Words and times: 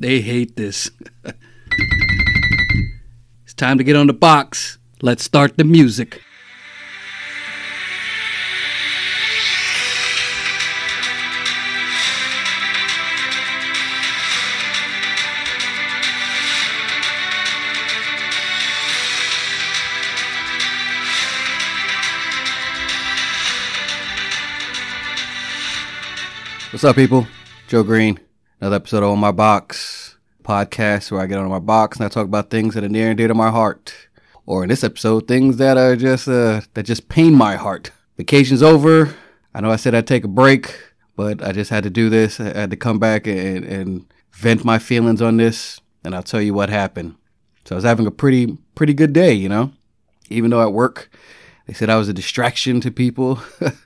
They 0.00 0.20
hate 0.20 0.54
this. 0.54 0.92
it's 3.42 3.54
time 3.54 3.78
to 3.78 3.84
get 3.84 3.96
on 3.96 4.06
the 4.06 4.12
box. 4.12 4.78
Let's 5.02 5.24
start 5.24 5.56
the 5.56 5.64
music. 5.64 6.22
What's 26.70 26.84
up, 26.84 26.94
people? 26.94 27.26
Joe 27.66 27.82
Green. 27.82 28.20
Another 28.60 28.74
episode 28.74 29.04
of 29.04 29.10
On 29.10 29.20
My 29.20 29.30
Box 29.30 30.16
podcast 30.42 31.12
where 31.12 31.20
I 31.20 31.26
get 31.26 31.38
on 31.38 31.48
my 31.48 31.60
box 31.60 31.96
and 31.98 32.04
I 32.04 32.08
talk 32.08 32.24
about 32.24 32.50
things 32.50 32.74
that 32.74 32.82
are 32.82 32.88
near 32.88 33.10
and 33.10 33.16
dear 33.16 33.28
to 33.28 33.34
my 33.34 33.50
heart. 33.50 33.94
Or 34.46 34.64
in 34.64 34.68
this 34.68 34.82
episode, 34.82 35.28
things 35.28 35.58
that 35.58 35.76
are 35.76 35.94
just 35.94 36.26
uh, 36.26 36.62
that 36.74 36.82
just 36.82 37.08
pain 37.08 37.34
my 37.34 37.54
heart. 37.54 37.92
Vacation's 38.16 38.60
over. 38.60 39.14
I 39.54 39.60
know 39.60 39.70
I 39.70 39.76
said 39.76 39.94
I'd 39.94 40.08
take 40.08 40.24
a 40.24 40.28
break, 40.28 40.76
but 41.14 41.40
I 41.40 41.52
just 41.52 41.70
had 41.70 41.84
to 41.84 41.90
do 41.90 42.10
this. 42.10 42.40
I 42.40 42.46
had 42.46 42.70
to 42.70 42.76
come 42.76 42.98
back 42.98 43.28
and, 43.28 43.64
and 43.64 44.12
vent 44.32 44.64
my 44.64 44.80
feelings 44.80 45.22
on 45.22 45.36
this, 45.36 45.80
and 46.02 46.12
I'll 46.12 46.24
tell 46.24 46.42
you 46.42 46.52
what 46.52 46.68
happened. 46.68 47.14
So 47.64 47.76
I 47.76 47.78
was 47.78 47.84
having 47.84 48.08
a 48.08 48.10
pretty 48.10 48.58
pretty 48.74 48.92
good 48.92 49.12
day, 49.12 49.34
you 49.34 49.48
know. 49.48 49.70
Even 50.30 50.50
though 50.50 50.62
at 50.62 50.72
work 50.72 51.12
they 51.66 51.74
said 51.74 51.90
I 51.90 51.96
was 51.96 52.08
a 52.08 52.12
distraction 52.12 52.80
to 52.80 52.90
people. 52.90 53.40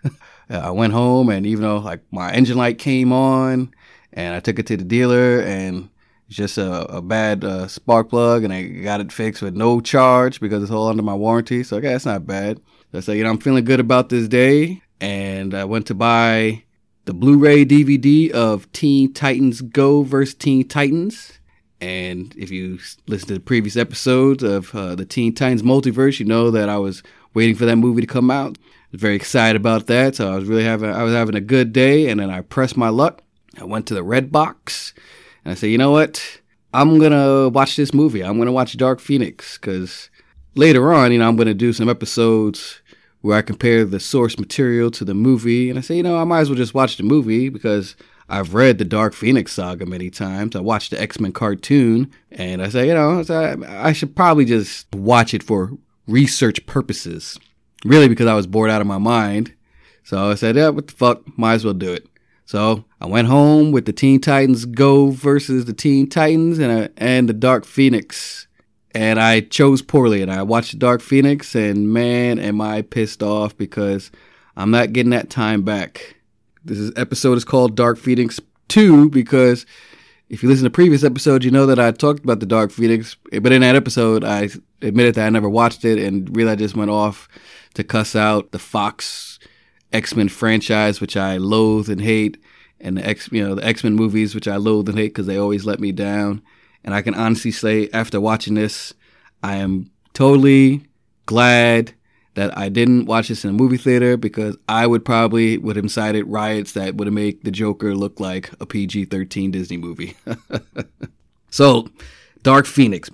I 0.48 0.70
went 0.70 0.95
home 0.95 1.29
and 1.29 1.45
even 1.45 1.62
though 1.62 1.77
like 1.77 2.01
my 2.11 2.33
engine 2.33 2.57
light 2.57 2.79
came 2.79 3.12
on 3.12 3.75
and 4.12 4.34
I 4.34 4.41
took 4.41 4.59
it 4.59 4.66
to 4.66 4.77
the 4.77 4.84
dealer 4.84 5.41
and 5.41 5.89
it's 6.27 6.37
just 6.37 6.59
a, 6.59 6.97
a 6.97 7.03
bad 7.03 7.45
uh, 7.45 7.69
spark 7.69 8.11
plug 8.11 8.45
and 8.45 8.53
I 8.53 8.62
got 8.62 9.00
it 9.00 9.12
fixed 9.12 9.42
with 9.42 9.55
no 9.55 9.81
charge 9.81 10.41
because 10.41 10.62
it's 10.62 10.73
all 10.73 10.89
under 10.89 11.03
my 11.03 11.14
warranty. 11.14 11.62
So 11.62 11.78
okay, 11.78 11.89
that's 11.89 12.06
not 12.06 12.27
bad. 12.27 12.59
So 12.91 12.98
I 12.98 13.00
said, 13.00 13.17
you 13.17 13.25
know, 13.25 13.31
I'm 13.31 13.39
feeling 13.39 13.64
good 13.64 13.81
about 13.81 14.09
this 14.09 14.28
day 14.28 14.83
and 15.00 15.55
I 15.55 15.64
went 15.64 15.87
to 15.87 15.95
buy 15.95 16.64
the 17.05 17.14
Blu-ray 17.14 17.64
DVD 17.64 18.31
of 18.31 18.70
Teen 18.72 19.12
Titans 19.12 19.61
Go 19.61 20.03
versus 20.03 20.34
Teen 20.34 20.67
Titans. 20.69 21.39
And 21.81 22.33
if 22.37 22.53
you 22.53 22.78
listen 23.09 23.28
to 23.28 23.34
the 23.34 23.41
previous 23.41 23.77
episodes 23.77 24.44
of 24.44 24.72
uh, 24.75 24.94
the 24.94 25.05
Teen 25.05 25.34
Titans 25.34 25.62
multiverse, 25.62 26.20
you 26.20 26.27
know 26.27 26.53
that 26.53 26.69
I 26.69 26.78
was 26.78 27.03
waiting 27.34 27.56
for 27.56 27.65
that 27.65 27.77
movie 27.77 28.03
to 28.03 28.06
come 28.06 28.31
out 28.31 28.56
I 28.92 28.97
was 28.97 29.00
very 29.00 29.17
excited 29.17 29.59
about 29.59 29.87
that. 29.87 30.17
So 30.17 30.31
I 30.31 30.37
was 30.37 30.44
really 30.44 30.65
having 30.65 30.91
I 30.91 31.03
was 31.03 31.15
having 31.15 31.34
a 31.34 31.41
good 31.41 31.72
day, 31.72 32.09
and 32.09 32.20
then 32.20 32.28
I 32.28 32.42
pressed 32.42 32.77
my 32.77 32.91
luck. 32.91 33.22
I 33.61 33.64
went 33.64 33.86
to 33.86 33.95
the 33.95 34.03
Red 34.03 34.33
Box, 34.33 34.95
and 35.45 35.53
I 35.53 35.55
said, 35.55 35.70
you 35.70 35.78
know 35.78 35.91
what? 35.91 36.41
I'm 36.75 36.98
gonna 36.98 37.48
watch 37.48 37.77
this 37.77 37.92
movie. 37.92 38.22
I'm 38.22 38.39
gonna 38.39 38.53
watch 38.53 38.77
Dark 38.77 38.98
Phoenix 39.00 39.59
because 39.59 40.09
later 40.55 40.92
on, 40.92 41.12
you 41.12 41.19
know, 41.19 41.28
I'm 41.28 41.36
gonna 41.36 41.55
do 41.55 41.72
some 41.72 41.89
episodes 41.89 42.81
where 43.20 43.36
I 43.36 43.42
compare 43.42 43.84
the 43.84 44.00
source 44.00 44.39
material 44.39 44.91
to 44.92 45.05
the 45.05 45.14
movie, 45.14 45.69
and 45.70 45.78
I 45.78 45.83
say, 45.83 45.97
you 45.97 46.03
know, 46.03 46.17
I 46.19 46.25
might 46.25 46.41
as 46.41 46.48
well 46.48 46.56
just 46.56 46.75
watch 46.75 46.97
the 46.97 47.03
movie 47.03 47.50
because 47.50 47.94
I've 48.28 48.55
read 48.55 48.78
the 48.78 48.84
Dark 48.84 49.12
Phoenix 49.12 49.53
saga 49.53 49.84
many 49.84 50.09
times. 50.09 50.56
I 50.56 50.61
watched 50.61 50.91
the 50.91 51.00
X 51.00 51.20
Men 51.20 51.33
cartoon, 51.33 52.11
and 52.31 52.62
I 52.62 52.69
say, 52.70 52.89
you 52.89 52.94
know, 52.94 53.22
I 53.69 53.92
should 53.92 54.16
probably 54.16 54.47
just 54.47 54.92
watch 54.94 55.34
it 55.34 55.42
for 55.42 55.72
research 56.09 56.64
purposes 56.66 57.39
really 57.84 58.09
because 58.09 58.27
I 58.27 58.34
was 58.34 58.47
bored 58.47 58.70
out 58.70 58.81
of 58.81 58.87
my 58.87 58.98
mind. 58.98 59.55
So 60.05 60.31
I 60.31 60.34
said, 60.34 60.56
yeah, 60.56 60.70
what 60.70 60.89
the 60.89 60.92
fuck? 60.92 61.39
Might 61.39 61.55
as 61.55 61.64
well 61.64 61.75
do 61.75 61.92
it. 61.92 62.06
So 62.45 62.85
I 63.01 63.07
went 63.07 63.29
home 63.29 63.73
with 63.73 63.87
the 63.87 63.93
Teen 63.93 64.21
Titans 64.21 64.65
Go 64.65 65.11
versus 65.11 65.65
the 65.65 65.73
Teen 65.73 66.09
Titans 66.09 66.59
and, 66.59 66.84
uh, 66.84 66.89
and 66.97 67.29
the 67.29 67.34
Dark 67.34 67.65
Phoenix. 67.65 68.47
And 68.95 69.19
I 69.19 69.41
chose 69.41 69.81
poorly 69.81 70.23
and 70.23 70.31
I 70.31 70.43
watched 70.43 70.79
Dark 70.79 71.01
Phoenix 71.01 71.55
and 71.55 71.93
man, 71.93 72.39
am 72.39 72.61
I 72.61 72.83
pissed 72.83 73.22
off 73.22 73.56
because 73.56 74.11
I'm 74.56 74.71
not 74.71 74.93
getting 74.93 75.11
that 75.11 75.31
time 75.31 75.62
back. 75.62 76.16
This 76.65 76.78
is, 76.78 76.93
episode 76.97 77.39
is 77.39 77.44
called 77.44 77.75
Dark 77.75 77.99
Phoenix 77.99 78.39
2 78.69 79.09
because 79.11 79.65
if 80.28 80.43
you 80.43 80.49
listen 80.49 80.65
to 80.65 80.71
previous 80.71 81.05
episodes, 81.05 81.45
you 81.45 81.50
know 81.50 81.66
that 81.66 81.78
I 81.78 81.91
talked 81.91 82.22
about 82.22 82.41
the 82.41 82.47
Dark 82.47 82.71
Phoenix, 82.71 83.16
but 83.31 83.53
in 83.53 83.62
that 83.62 83.77
episode, 83.77 84.25
I 84.25 84.49
admitted 84.83 85.15
that 85.15 85.27
I 85.27 85.31
never 85.31 85.49
watched 85.49 85.84
it 85.84 85.99
and 85.99 86.34
really 86.37 86.50
I 86.50 86.56
just 86.56 86.77
went 86.77 86.91
off 86.91 87.28
to 87.75 87.84
cuss 87.84 88.15
out 88.15 88.53
the 88.53 88.59
Fox 88.59 89.39
X 89.92 90.16
Men 90.16 90.28
franchise, 90.28 91.00
which 91.00 91.16
I 91.16 91.36
loathe 91.36 91.88
and 91.88 92.00
hate, 92.00 92.42
and 92.80 92.97
the 92.97 93.06
X, 93.06 93.28
you 93.32 93.47
know, 93.47 93.54
the 93.54 93.64
X 93.64 93.84
Men 93.84 93.94
movies, 93.94 94.34
which 94.34 94.48
I 94.48 94.56
loathe 94.56 94.88
and 94.88 94.98
hate 94.98 95.08
because 95.08 95.26
they 95.26 95.36
always 95.36 95.64
let 95.64 95.80
me 95.80 95.92
down. 95.92 96.42
And 96.84 96.94
I 96.94 97.03
can 97.03 97.14
honestly 97.14 97.50
say, 97.50 97.88
after 97.92 98.20
watching 98.20 98.54
this, 98.54 98.92
I 99.42 99.56
am 99.56 99.91
totally 100.14 100.82
glad 101.26 101.92
that 102.34 102.56
I 102.56 102.69
didn't 102.69 103.04
watch 103.04 103.28
this 103.28 103.44
in 103.44 103.50
a 103.50 103.53
movie 103.53 103.76
theater 103.76 104.16
because 104.16 104.56
I 104.69 104.86
would 104.86 105.04
probably 105.04 105.58
would 105.58 105.76
have 105.76 105.84
incited 105.84 106.26
riots 106.26 106.72
that 106.72 106.94
would 106.94 107.06
have 107.06 107.14
made 107.14 107.44
the 107.44 107.50
Joker 107.50 107.94
look 107.94 108.19
like 108.19 108.50
a 108.59 108.66
PG-13 108.66 109.53
Disney 109.53 109.76
movie. 109.76 110.16
so, 111.50 111.88
Dark 112.42 112.66
Phoenix 112.66 113.10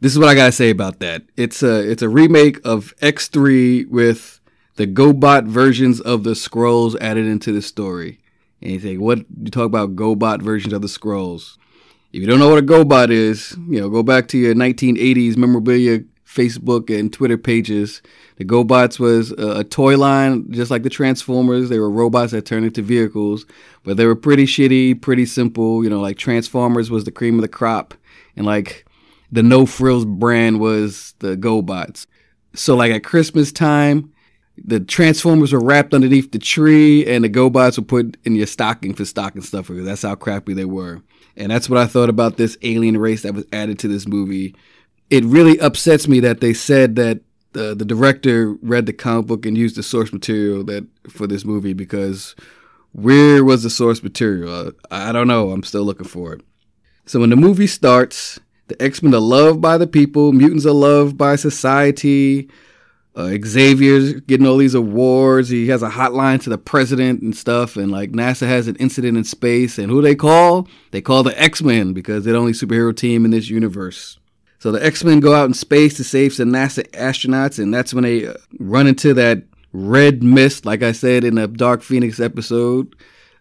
this 0.00 0.12
is 0.12 0.18
what 0.18 0.28
I 0.28 0.34
gotta 0.34 0.52
say 0.52 0.70
about 0.70 1.00
that. 1.00 1.22
It's 1.36 1.62
a 1.62 1.88
it's 1.88 2.02
a 2.02 2.08
remake 2.08 2.60
of 2.64 2.94
X3 2.98 3.88
with 3.88 4.40
the 4.78 4.86
GoBot 4.86 5.44
versions 5.48 6.00
of 6.00 6.22
the 6.22 6.34
Skrulls 6.34 6.96
added 7.00 7.26
into 7.26 7.50
the 7.50 7.60
story. 7.60 8.20
And 8.62 8.70
you 8.70 8.78
think, 8.78 9.00
what 9.00 9.18
you 9.18 9.50
talk 9.50 9.66
about 9.66 9.96
GoBot 9.96 10.40
versions 10.40 10.72
of 10.72 10.82
the 10.82 10.88
Skrulls? 10.88 11.58
If 12.12 12.20
you 12.20 12.28
don't 12.28 12.38
know 12.38 12.48
what 12.48 12.62
a 12.62 12.66
GoBot 12.66 13.10
is, 13.10 13.56
you 13.68 13.80
know, 13.80 13.88
go 13.90 14.04
back 14.04 14.28
to 14.28 14.38
your 14.38 14.54
1980s 14.54 15.36
memorabilia 15.36 16.04
Facebook 16.24 16.96
and 16.96 17.12
Twitter 17.12 17.36
pages. 17.36 18.02
The 18.36 18.44
GoBots 18.44 19.00
was 19.00 19.32
a, 19.32 19.60
a 19.60 19.64
toy 19.64 19.98
line, 19.98 20.48
just 20.52 20.70
like 20.70 20.84
the 20.84 20.90
Transformers. 20.90 21.68
They 21.68 21.80
were 21.80 21.90
robots 21.90 22.30
that 22.30 22.46
turned 22.46 22.64
into 22.64 22.80
vehicles, 22.80 23.46
but 23.82 23.96
they 23.96 24.06
were 24.06 24.14
pretty 24.14 24.44
shitty, 24.44 25.02
pretty 25.02 25.26
simple. 25.26 25.82
You 25.82 25.90
know, 25.90 26.00
like 26.00 26.18
Transformers 26.18 26.88
was 26.88 27.02
the 27.02 27.10
cream 27.10 27.34
of 27.34 27.42
the 27.42 27.48
crop, 27.48 27.94
and 28.36 28.46
like 28.46 28.86
the 29.32 29.42
No 29.42 29.66
Frills 29.66 30.04
brand 30.04 30.60
was 30.60 31.14
the 31.18 31.36
GoBots. 31.36 32.06
So 32.54 32.76
like 32.76 32.92
at 32.92 33.02
Christmas 33.02 33.50
time, 33.50 34.12
the 34.64 34.80
Transformers 34.80 35.52
were 35.52 35.60
wrapped 35.60 35.94
underneath 35.94 36.32
the 36.32 36.38
tree, 36.38 37.06
and 37.06 37.24
the 37.24 37.28
GoBots 37.28 37.78
were 37.78 37.84
put 37.84 38.16
in 38.24 38.34
your 38.34 38.46
stocking 38.46 38.94
for 38.94 39.04
stocking 39.04 39.42
stuffers. 39.42 39.84
That's 39.84 40.02
how 40.02 40.14
crappy 40.14 40.54
they 40.54 40.64
were. 40.64 41.02
And 41.36 41.52
that's 41.52 41.70
what 41.70 41.78
I 41.78 41.86
thought 41.86 42.08
about 42.08 42.36
this 42.36 42.58
alien 42.62 42.98
race 42.98 43.22
that 43.22 43.34
was 43.34 43.44
added 43.52 43.78
to 43.80 43.88
this 43.88 44.06
movie. 44.06 44.54
It 45.10 45.24
really 45.24 45.58
upsets 45.60 46.08
me 46.08 46.20
that 46.20 46.40
they 46.40 46.52
said 46.52 46.96
that 46.96 47.20
uh, 47.54 47.74
the 47.74 47.84
director 47.84 48.54
read 48.60 48.86
the 48.86 48.92
comic 48.92 49.26
book 49.26 49.46
and 49.46 49.56
used 49.56 49.76
the 49.76 49.82
source 49.82 50.12
material 50.12 50.64
that 50.64 50.86
for 51.08 51.26
this 51.26 51.44
movie 51.44 51.72
because 51.72 52.34
where 52.92 53.44
was 53.44 53.62
the 53.62 53.70
source 53.70 54.02
material? 54.02 54.68
Uh, 54.68 54.70
I 54.90 55.12
don't 55.12 55.28
know. 55.28 55.50
I'm 55.50 55.62
still 55.62 55.84
looking 55.84 56.06
for 56.06 56.32
it. 56.34 56.42
So 57.06 57.20
when 57.20 57.30
the 57.30 57.36
movie 57.36 57.66
starts, 57.66 58.38
the 58.66 58.80
X 58.82 59.02
Men 59.02 59.14
are 59.14 59.20
loved 59.20 59.60
by 59.60 59.78
the 59.78 59.86
people. 59.86 60.32
Mutants 60.32 60.66
are 60.66 60.72
loved 60.72 61.16
by 61.16 61.36
society. 61.36 62.50
Uh, 63.14 63.36
Xavier's 63.44 64.20
getting 64.20 64.46
all 64.46 64.58
these 64.58 64.74
awards. 64.74 65.48
He 65.48 65.68
has 65.68 65.82
a 65.82 65.90
hotline 65.90 66.40
to 66.42 66.50
the 66.50 66.58
president 66.58 67.20
and 67.20 67.36
stuff. 67.36 67.76
And 67.76 67.90
like 67.90 68.12
NASA 68.12 68.46
has 68.46 68.68
an 68.68 68.76
incident 68.76 69.16
in 69.16 69.24
space. 69.24 69.78
And 69.78 69.90
who 69.90 70.00
they 70.00 70.14
call? 70.14 70.68
They 70.92 71.00
call 71.00 71.22
the 71.22 71.40
X 71.40 71.62
Men 71.62 71.92
because 71.92 72.24
they're 72.24 72.34
the 72.34 72.38
only 72.38 72.52
superhero 72.52 72.96
team 72.96 73.24
in 73.24 73.32
this 73.32 73.48
universe. 73.50 74.18
So 74.60 74.70
the 74.70 74.84
X 74.84 75.02
Men 75.02 75.20
go 75.20 75.34
out 75.34 75.46
in 75.46 75.54
space 75.54 75.96
to 75.96 76.04
save 76.04 76.32
some 76.32 76.50
NASA 76.50 76.88
astronauts. 76.90 77.58
And 77.58 77.74
that's 77.74 77.92
when 77.92 78.04
they 78.04 78.26
uh, 78.26 78.34
run 78.60 78.86
into 78.86 79.14
that 79.14 79.42
red 79.72 80.22
mist, 80.22 80.64
like 80.64 80.82
I 80.82 80.92
said 80.92 81.24
in 81.24 81.34
the 81.34 81.48
Dark 81.48 81.82
Phoenix 81.82 82.20
episode 82.20 82.94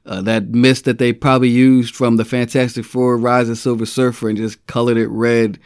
uh, 0.08 0.22
that 0.22 0.50
mist 0.50 0.86
that 0.86 0.98
they 0.98 1.12
probably 1.12 1.50
used 1.50 1.94
from 1.94 2.16
the 2.16 2.26
Fantastic 2.26 2.86
Four 2.86 3.18
Rise 3.18 3.50
of 3.50 3.58
Silver 3.58 3.86
Surfer 3.86 4.30
and 4.30 4.38
just 4.38 4.66
colored 4.66 4.98
it 4.98 5.10
red. 5.10 5.60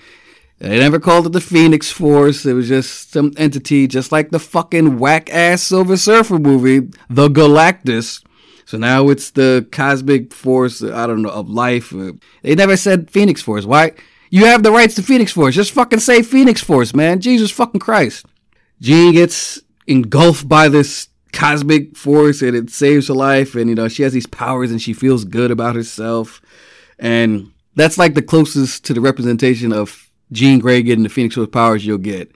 They 0.61 0.77
never 0.77 0.99
called 0.99 1.25
it 1.25 1.31
the 1.31 1.41
Phoenix 1.41 1.91
Force. 1.91 2.45
It 2.45 2.53
was 2.53 2.67
just 2.67 3.11
some 3.11 3.33
entity, 3.35 3.87
just 3.87 4.11
like 4.11 4.29
the 4.29 4.37
fucking 4.37 4.99
whack 4.99 5.33
ass 5.33 5.63
Silver 5.63 5.97
Surfer 5.97 6.37
movie, 6.37 6.87
The 7.09 7.29
Galactus. 7.29 8.23
So 8.65 8.77
now 8.77 9.09
it's 9.09 9.31
the 9.31 9.67
cosmic 9.71 10.31
force, 10.31 10.83
I 10.83 11.07
don't 11.07 11.23
know, 11.23 11.31
of 11.31 11.49
life. 11.49 11.91
They 12.43 12.53
never 12.53 12.77
said 12.77 13.09
Phoenix 13.09 13.41
Force. 13.41 13.65
Why? 13.65 13.93
You 14.29 14.45
have 14.45 14.61
the 14.61 14.71
rights 14.71 14.93
to 14.95 15.01
Phoenix 15.01 15.31
Force. 15.31 15.55
Just 15.55 15.71
fucking 15.71 15.99
say 15.99 16.21
Phoenix 16.21 16.61
Force, 16.61 16.93
man. 16.93 17.21
Jesus 17.21 17.49
fucking 17.49 17.81
Christ. 17.81 18.27
Jean 18.79 19.13
gets 19.13 19.59
engulfed 19.87 20.47
by 20.47 20.69
this 20.69 21.09
cosmic 21.33 21.97
force 21.97 22.43
and 22.43 22.55
it 22.55 22.69
saves 22.69 23.07
her 23.07 23.15
life 23.15 23.55
and 23.55 23.69
you 23.69 23.75
know 23.75 23.87
she 23.87 24.03
has 24.03 24.11
these 24.11 24.27
powers 24.27 24.69
and 24.69 24.81
she 24.81 24.91
feels 24.91 25.23
good 25.23 25.49
about 25.49 25.75
herself 25.75 26.41
and 26.99 27.49
that's 27.77 27.97
like 27.97 28.15
the 28.15 28.21
closest 28.21 28.83
to 28.83 28.93
the 28.93 28.99
representation 28.99 29.71
of 29.71 30.10
Jean 30.31 30.59
Grey 30.59 30.81
getting 30.81 31.03
the 31.03 31.09
Phoenix 31.09 31.35
Force 31.35 31.49
powers 31.49 31.85
you'll 31.85 31.97
get. 31.97 32.31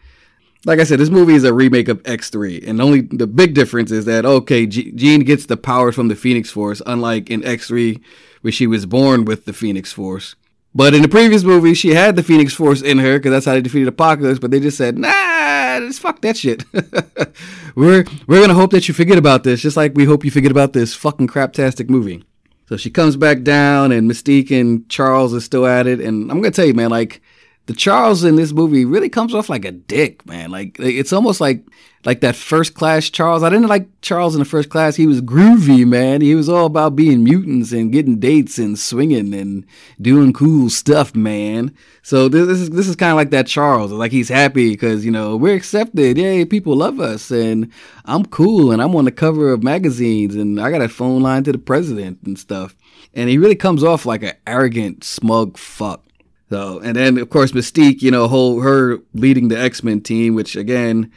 Like 0.66 0.80
I 0.80 0.84
said, 0.84 1.00
this 1.00 1.10
movie 1.10 1.36
is 1.36 1.44
a 1.44 1.54
remake 1.54 1.88
of 1.90 2.02
X3, 2.04 2.68
and 2.68 2.82
only 2.82 3.02
the 3.02 3.28
big 3.28 3.54
difference 3.54 3.92
is 3.92 4.06
that 4.06 4.26
okay, 4.26 4.66
Jean 4.66 5.22
gets 5.22 5.46
the 5.46 5.58
powers 5.58 5.96
from 5.96 6.08
the 6.08 6.16
Phoenix 6.16 6.50
Force, 6.50 6.82
unlike 6.86 7.30
in 7.30 7.42
X3 7.42 8.02
where 8.46 8.52
she 8.52 8.68
was 8.68 8.86
born 8.86 9.26
with 9.26 9.46
the 9.46 9.54
Phoenix 9.54 9.92
Force. 9.92 10.36
But 10.76 10.94
in 10.94 11.02
the 11.02 11.08
previous 11.08 11.44
movie, 11.44 11.74
she 11.74 11.96
had 11.96 12.16
the 12.16 12.22
Phoenix 12.22 12.54
Force 12.54 12.84
in 12.84 13.00
her 13.00 13.18
because 13.18 13.32
that's 13.32 13.48
how 13.48 13.54
they 13.54 13.62
defeated 13.62 13.88
Apocalypse. 13.88 14.38
But 14.38 14.52
they 14.52 14.60
just 14.60 14.78
said, 14.78 15.00
"Nah, 15.00 15.80
just 15.80 16.00
fuck 16.00 16.22
that 16.22 16.38
shit. 16.38 16.64
we're 17.76 18.06
we're 18.28 18.42
gonna 18.42 18.54
hope 18.54 18.70
that 18.70 18.88
you 18.88 18.94
forget 18.94 19.18
about 19.18 19.44
this, 19.44 19.62
just 19.62 19.78
like 19.78 19.94
we 19.96 20.06
hope 20.06 20.24
you 20.24 20.30
forget 20.30 20.52
about 20.52 20.74
this 20.74 20.94
fucking 20.94 21.28
craptastic 21.28 21.90
movie." 21.90 22.24
So 22.70 22.78
she 22.78 22.92
comes 22.92 23.16
back 23.16 23.42
down, 23.42 23.92
and 23.92 24.10
Mystique 24.10 24.52
and 24.52 24.88
Charles 24.90 25.34
are 25.34 25.40
still 25.40 25.66
at 25.66 25.88
it. 25.88 26.00
And 26.00 26.30
I'm 26.30 26.40
gonna 26.40 26.52
tell 26.52 26.66
you, 26.66 26.76
man, 26.76 26.92
like 26.92 27.24
the 27.68 27.74
Charles 27.74 28.24
in 28.24 28.36
this 28.36 28.52
movie 28.52 28.86
really 28.86 29.10
comes 29.10 29.34
off 29.34 29.50
like 29.50 29.66
a 29.66 29.72
dick, 29.72 30.26
man. 30.26 30.52
Like 30.52 30.80
it's 30.80 31.12
almost 31.12 31.42
like 31.42 31.64
like 32.06 32.22
that 32.22 32.36
first 32.36 32.76
class 32.76 33.10
Charles. 33.10 33.42
I 33.42 33.50
didn't 33.50 33.68
like 33.68 33.88
Charles 34.02 34.36
in 34.36 34.40
the 34.40 34.46
first 34.46 34.70
class. 34.70 34.96
He 34.96 35.08
was 35.08 35.22
groovy, 35.22 35.86
man. 35.88 36.22
He 36.22 36.36
was 36.36 36.48
all 36.48 36.68
about 36.68 36.96
being 36.96 37.24
mutants 37.24 37.72
and 37.72 37.92
getting 37.92 38.20
dates 38.20 38.60
and 38.60 38.78
swinging 38.78 39.34
and 39.34 39.66
doing 40.00 40.32
cool 40.32 40.70
stuff, 40.70 41.16
man. 41.16 41.76
So 42.04 42.30
this, 42.30 42.46
this 42.46 42.60
is 42.60 42.70
this 42.70 42.88
is 42.88 42.96
kind 42.96 43.12
of 43.12 43.16
like 43.16 43.32
that 43.32 43.48
Charles. 43.48 43.92
Like 43.92 44.12
he's 44.12 44.30
happy 44.30 44.72
because 44.72 45.04
you 45.04 45.12
know 45.12 45.36
we're 45.36 45.56
accepted. 45.56 46.20
Yay, 46.20 46.46
people 46.46 46.76
love 46.76 47.00
us, 47.00 47.32
and 47.32 47.72
I'm 48.06 48.26
cool, 48.26 48.72
and 48.72 48.80
I'm 48.80 48.96
on 48.96 49.06
the 49.06 49.12
cover 49.12 49.52
of 49.52 49.64
magazines, 49.64 50.36
and 50.36 50.62
I 50.62 50.70
got 50.70 50.82
a 50.82 50.90
phone 50.90 51.24
line 51.24 51.44
to 51.46 51.52
the 51.52 51.58
president 51.58 52.20
and 52.26 52.38
stuff. 52.38 52.76
And 53.16 53.28
he 53.28 53.40
really 53.40 53.56
comes 53.56 53.84
off 53.84 54.06
like 54.06 54.22
an 54.22 54.34
arrogant, 54.46 55.04
smug 55.04 55.58
fuck. 55.58 56.05
So, 56.50 56.80
and 56.80 56.96
then 56.96 57.18
of 57.18 57.30
course 57.30 57.52
Mystique, 57.52 58.02
you 58.02 58.12
know, 58.12 58.28
whole 58.28 58.62
her 58.62 59.00
leading 59.14 59.48
the 59.48 59.60
X 59.60 59.84
Men 59.84 60.02
team, 60.02 60.36
which 60.36 60.56
again, 60.56 61.12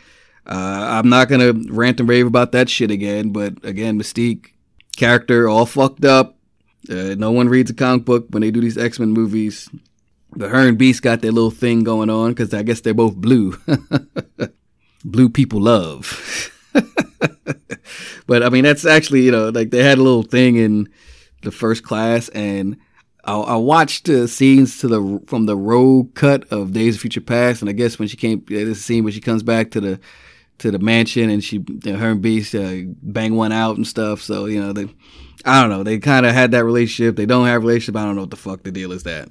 uh, 0.47 0.87
I'm 1.03 1.09
not 1.09 1.29
gonna 1.29 1.53
rant 1.53 2.01
and 2.01 2.09
rave 2.09 2.27
about 2.27 2.53
that 2.53 2.71
shit 2.71 2.91
again. 2.91 3.31
But 3.31 3.65
again, 3.65 3.99
Mystique 3.99 4.53
character 4.97 5.49
all 5.49 5.67
fucked 5.67 6.05
up. 6.05 6.39
Uh, 6.89 7.15
no 7.17 7.31
one 7.31 7.49
reads 7.49 7.71
a 7.71 7.75
comic 7.75 8.07
book 8.07 8.27
when 8.31 8.41
they 8.41 8.51
do 8.51 8.61
these 8.61 8.79
X 8.79 8.99
Men 8.99 9.11
movies. 9.11 9.69
But 10.35 10.51
her 10.51 10.69
and 10.69 10.79
Beast 10.79 11.03
got 11.03 11.21
their 11.21 11.33
little 11.33 11.51
thing 11.51 11.85
going 11.85 12.11
on 12.11 12.31
because 12.31 12.53
I 12.53 12.63
guess 12.63 12.81
they're 12.81 12.95
both 12.95 13.17
blue. 13.17 13.59
blue 15.05 15.29
people 15.29 15.61
love. 15.61 16.53
but 18.27 18.43
I 18.43 18.49
mean, 18.49 18.65
that's 18.65 18.85
actually 18.87 19.23
you 19.23 19.31
know 19.31 19.51
like 19.51 19.71
they 19.71 19.83
had 19.83 19.99
a 19.99 20.03
little 20.03 20.23
thing 20.23 20.57
in 20.57 20.89
the 21.43 21.51
first 21.51 21.83
class 21.83 22.29
and 22.31 22.77
I, 23.29 23.37
I 23.41 23.57
watched 23.57 24.09
uh, 24.09 24.27
scenes 24.27 24.79
to 24.79 24.89
the 24.89 25.23
from 25.27 25.45
the 25.45 25.57
Rogue 25.57 26.15
Cut 26.15 26.51
of 26.51 26.73
Days 26.73 26.95
of 26.95 27.03
Future 27.03 27.21
Past, 27.21 27.61
and 27.61 27.69
I 27.69 27.73
guess 27.73 27.99
when 27.99 28.09
she 28.09 28.17
came, 28.17 28.43
a 28.51 28.75
scene 28.75 29.05
where 29.05 29.13
she 29.13 29.21
comes 29.21 29.43
back 29.43 29.71
to 29.73 29.83
the 29.83 30.01
to 30.59 30.71
the 30.71 30.79
mansion 30.79 31.29
and 31.29 31.45
she 31.45 31.63
her 31.85 32.11
and 32.11 32.23
Beast 32.23 32.55
uh, 32.55 32.79
bang 33.03 33.37
one 33.37 33.53
out 33.53 33.77
and 33.77 33.87
stuff. 33.87 34.23
So 34.23 34.47
you 34.47 34.59
know 34.59 34.73
they, 34.73 34.89
I 35.45 35.61
don't 35.61 35.69
know, 35.69 35.83
they 35.83 35.99
kind 35.99 36.25
of 36.25 36.33
had 36.33 36.53
that 36.53 36.65
relationship. 36.65 37.17
They 37.17 37.27
don't 37.27 37.47
have 37.47 37.63
relationship. 37.63 37.97
I 37.97 38.05
don't 38.07 38.15
know 38.15 38.23
what 38.23 38.31
the 38.31 38.37
fuck 38.37 38.63
the 38.63 38.73
deal 38.73 38.93
is 38.93 39.03
that. 39.03 39.29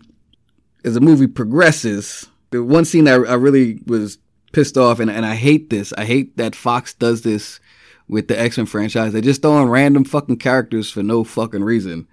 As 0.85 0.93
the 0.93 1.01
movie 1.01 1.25
progresses, 1.25 2.27
the 2.51 2.63
one 2.63 2.85
scene 2.85 3.05
that 3.05 3.27
I 3.27 3.33
really 3.33 3.81
was 3.87 4.19
pissed 4.53 4.77
off, 4.77 4.99
and, 4.99 5.09
and 5.09 5.25
I 5.25 5.33
hate 5.33 5.71
this. 5.71 5.91
I 5.97 6.05
hate 6.05 6.37
that 6.37 6.55
Fox 6.55 6.93
does 6.93 7.23
this 7.23 7.59
with 8.07 8.27
the 8.27 8.39
X 8.39 8.57
Men 8.57 8.67
franchise. 8.67 9.11
They 9.11 9.21
just 9.21 9.41
throw 9.41 9.59
in 9.59 9.69
random 9.69 10.05
fucking 10.05 10.37
characters 10.37 10.91
for 10.91 11.01
no 11.01 11.23
fucking 11.23 11.63
reason 11.63 12.07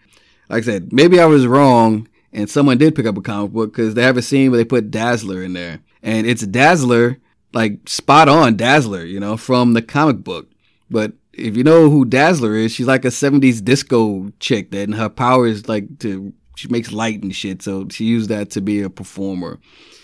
like 0.49 0.63
I 0.63 0.67
said, 0.67 0.93
maybe 0.93 1.21
I 1.21 1.27
was 1.27 1.47
wrong 1.47 2.09
and 2.33 2.51
someone 2.51 2.79
did 2.79 2.95
pick 2.95 3.07
up 3.07 3.17
a 3.17 3.23
comic 3.23 3.53
book 3.53 3.73
because 3.73 3.95
they 3.95 4.03
have 4.03 4.17
a 4.17 4.23
scene 4.23 4.51
where 4.51 4.59
they 4.59 4.65
put 4.65 4.91
Dazzler 4.91 5.43
in 5.43 5.53
there. 5.53 5.81
And 6.03 6.27
it's 6.27 6.47
Dazzler, 6.47 7.19
like 7.53 7.89
spot 7.89 8.29
on 8.29 8.57
Dazzler, 8.57 9.05
you 9.05 9.21
know, 9.21 9.37
from 9.37 9.73
the 9.73 9.83
comic 9.83 10.19
book. 10.19 10.51
But 10.91 11.13
if 11.33 11.57
you 11.57 11.65
know 11.65 11.91
who 11.91 12.05
Dazzler 12.05 12.55
is, 12.55 12.73
she's 12.73 12.87
like 12.87 13.05
a 13.05 13.09
70s 13.09 13.65
disco 13.65 14.33
chick 14.41 14.71
that 14.73 14.83
and 14.83 14.95
her 14.97 15.09
power 15.09 15.47
is 15.47 15.69
like 15.69 15.99
to, 16.01 16.33
she 16.57 16.69
makes 16.69 16.93
light 16.93 17.23
and 17.23 17.35
shit. 17.35 17.63
So 17.63 17.89
she 17.89 18.05
used 18.05 18.29
that 18.31 18.51
to 18.51 18.61
be 18.61 18.83
a 18.83 18.91
performer. 18.91 19.61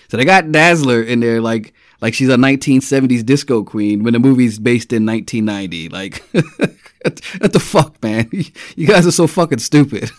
So 0.08 0.16
they 0.16 0.24
got 0.24 0.50
Dazzler 0.50 1.02
in 1.02 1.20
there 1.20 1.40
like, 1.40 1.74
like 2.00 2.14
she's 2.14 2.28
a 2.28 2.36
1970s 2.36 3.24
disco 3.24 3.62
queen 3.62 4.02
when 4.02 4.12
the 4.12 4.18
movie's 4.18 4.58
based 4.58 4.92
in 4.92 5.04
1990. 5.06 5.88
Like, 5.88 6.22
what 7.38 7.52
the 7.52 7.60
fuck, 7.60 8.02
man? 8.02 8.30
You 8.76 8.86
guys 8.86 9.06
are 9.06 9.12
so 9.12 9.26
fucking 9.26 9.58
stupid. 9.58 10.10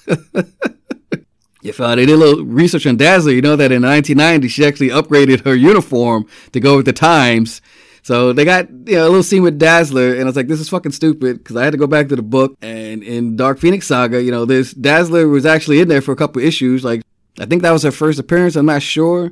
if 1.64 1.80
uh, 1.80 1.96
they 1.96 2.06
did 2.06 2.14
a 2.14 2.18
little 2.18 2.46
research 2.46 2.86
on 2.86 2.98
Dazzler, 2.98 3.32
you 3.32 3.42
know 3.42 3.56
that 3.56 3.72
in 3.72 3.82
1990 3.82 4.48
she 4.48 4.66
actually 4.66 4.90
upgraded 4.90 5.44
her 5.46 5.56
uniform 5.56 6.26
to 6.52 6.60
go 6.60 6.78
with 6.78 6.86
the 6.86 6.94
times. 6.94 7.62
So 8.04 8.34
they 8.34 8.46
got 8.46 8.70
you 8.70 8.96
know 8.96 9.04
a 9.04 9.10
little 9.10 9.24
scene 9.24 9.44
with 9.44 9.60
Dazzler, 9.60 10.14
and 10.14 10.22
I 10.22 10.26
was 10.26 10.36
like, 10.36 10.48
this 10.48 10.60
is 10.60 10.70
fucking 10.70 10.92
stupid 10.92 11.38
because 11.38 11.56
I 11.56 11.64
had 11.64 11.72
to 11.72 11.78
go 11.78 11.88
back 11.88 12.10
to 12.10 12.16
the 12.16 12.24
book. 12.24 12.56
And 12.62 13.04
in 13.04 13.36
Dark 13.36 13.60
Phoenix 13.60 13.88
Saga, 13.88 14.22
you 14.22 14.32
know, 14.32 14.46
this 14.46 14.74
Dazzler 14.74 15.28
was 15.28 15.46
actually 15.46 15.82
in 15.82 15.88
there 15.88 16.02
for 16.02 16.12
a 16.12 16.16
couple 16.16 16.42
issues. 16.42 16.84
Like 16.84 17.04
I 17.40 17.46
think 17.46 17.62
that 17.62 17.72
was 17.72 17.84
her 17.84 17.92
first 17.92 18.20
appearance. 18.20 18.56
I'm 18.56 18.66
not 18.66 18.82
sure, 18.82 19.32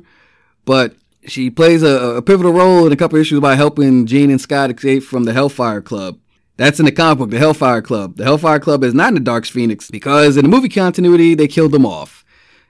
but 0.64 0.94
she 1.26 1.50
plays 1.50 1.82
a, 1.82 2.16
a 2.16 2.22
pivotal 2.22 2.52
role 2.52 2.86
in 2.86 2.92
a 2.92 2.96
couple 2.96 3.18
issues 3.18 3.40
by 3.40 3.54
helping 3.54 4.06
Jean 4.06 4.30
and 4.30 4.40
Scott 4.40 4.70
escape 4.70 5.02
from 5.02 5.24
the 5.24 5.32
Hellfire 5.32 5.80
Club. 5.80 6.18
That's 6.56 6.78
in 6.78 6.84
the 6.84 6.92
comic 6.92 7.18
book, 7.18 7.30
the 7.30 7.38
Hellfire 7.38 7.82
Club. 7.82 8.16
The 8.16 8.24
Hellfire 8.24 8.60
Club 8.60 8.84
is 8.84 8.94
not 8.94 9.08
in 9.08 9.14
the 9.14 9.20
Dark 9.20 9.46
Phoenix 9.46 9.90
because 9.90 10.36
in 10.36 10.44
the 10.44 10.50
movie 10.50 10.68
continuity, 10.68 11.34
they 11.34 11.48
killed 11.48 11.72
them 11.72 11.86
off. 11.86 12.24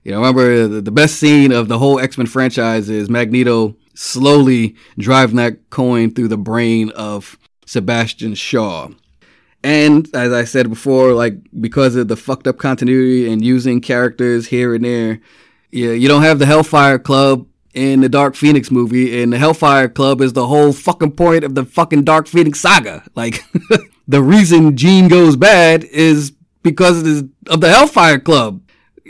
You 0.05 0.13
know, 0.13 0.19
remember 0.19 0.69
the, 0.69 0.81
the 0.81 0.91
best 0.93 1.17
scene 1.17 1.53
of 1.53 1.69
the 1.69 1.79
whole 1.79 1.99
X 1.99 2.17
Men 2.17 2.27
franchise 2.27 2.89
is 2.89 3.11
Magneto 3.11 3.77
slowly 3.95 4.77
driving 4.99 5.37
that 5.37 5.71
coin 5.71 6.15
through 6.15 6.29
the 6.29 6.39
brain 6.39 6.91
of 6.91 7.37
Sebastian 7.67 8.35
Shaw. 8.35 8.89
And 9.63 10.09
as 10.15 10.33
I 10.33 10.45
said 10.45 10.71
before, 10.71 11.13
like 11.13 11.35
because 11.61 11.97
of 11.97 12.09
the 12.09 12.17
fucked 12.17 12.47
up 12.47 12.59
continuity 12.59 13.31
and 13.31 13.45
using 13.45 13.81
characters 13.81 14.47
here 14.47 14.75
and 14.75 14.85
there, 14.85 15.21
yeah, 15.71 15.91
you 15.91 16.09
don't 16.09 16.23
have 16.23 16.39
the 16.39 16.47
Hellfire 16.47 16.99
Club 16.99 17.47
in 17.75 18.01
the 18.01 18.09
Dark 18.09 18.35
Phoenix 18.35 18.71
movie, 18.71 19.23
and 19.23 19.33
the 19.33 19.39
Hellfire 19.39 19.89
Club 19.89 20.21
is 20.21 20.33
the 20.33 20.47
whole 20.47 20.73
fucking 20.73 21.13
point 21.13 21.45
of 21.45 21.55
the 21.55 21.65
fucking 21.65 22.05
Dark 22.05 22.27
Phoenix 22.27 22.61
saga. 22.61 23.05
Like, 23.15 23.45
the 24.09 24.23
reason 24.23 24.77
Jean 24.77 25.09
goes 25.09 25.37
bad 25.37 25.85
is 25.85 26.33
because 26.63 27.23
of 27.49 27.61
the 27.61 27.71
Hellfire 27.71 28.19
Club. 28.19 28.63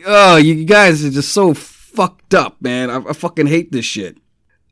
Oh, 0.07 0.37
you 0.37 0.65
guys 0.65 1.05
are 1.05 1.11
just 1.11 1.33
so 1.33 1.55
fucked 1.55 2.35
up, 2.35 2.61
man. 2.61 2.91
I, 2.91 2.97
I 2.97 3.13
fucking 3.13 3.47
hate 3.47 3.73
this 3.73 3.85
shit. 3.85 4.19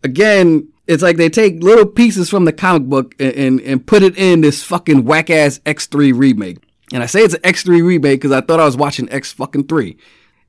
Again, 0.03 0.69
it's 0.87 1.03
like 1.03 1.17
they 1.17 1.29
take 1.29 1.63
little 1.63 1.87
pieces 1.87 2.31
from 2.31 2.45
the 2.45 2.53
comic 2.53 2.89
book 2.89 3.15
and, 3.19 3.35
and, 3.35 3.61
and 3.61 3.87
put 3.87 4.03
it 4.03 4.17
in 4.17 4.41
this 4.41 4.63
fucking 4.63 5.05
whack 5.05 5.29
ass 5.29 5.59
X3 5.61 6.17
remake. 6.17 6.59
And 6.93 7.03
I 7.03 7.07
say 7.07 7.21
it's 7.21 7.35
an 7.35 7.43
X3 7.43 7.85
remake 7.85 8.21
because 8.21 8.33
I 8.33 8.41
thought 8.41 8.61
I 8.61 8.65
was 8.65 8.77
watching 8.77 9.11
X 9.11 9.33
fucking 9.33 9.67
3. 9.67 9.97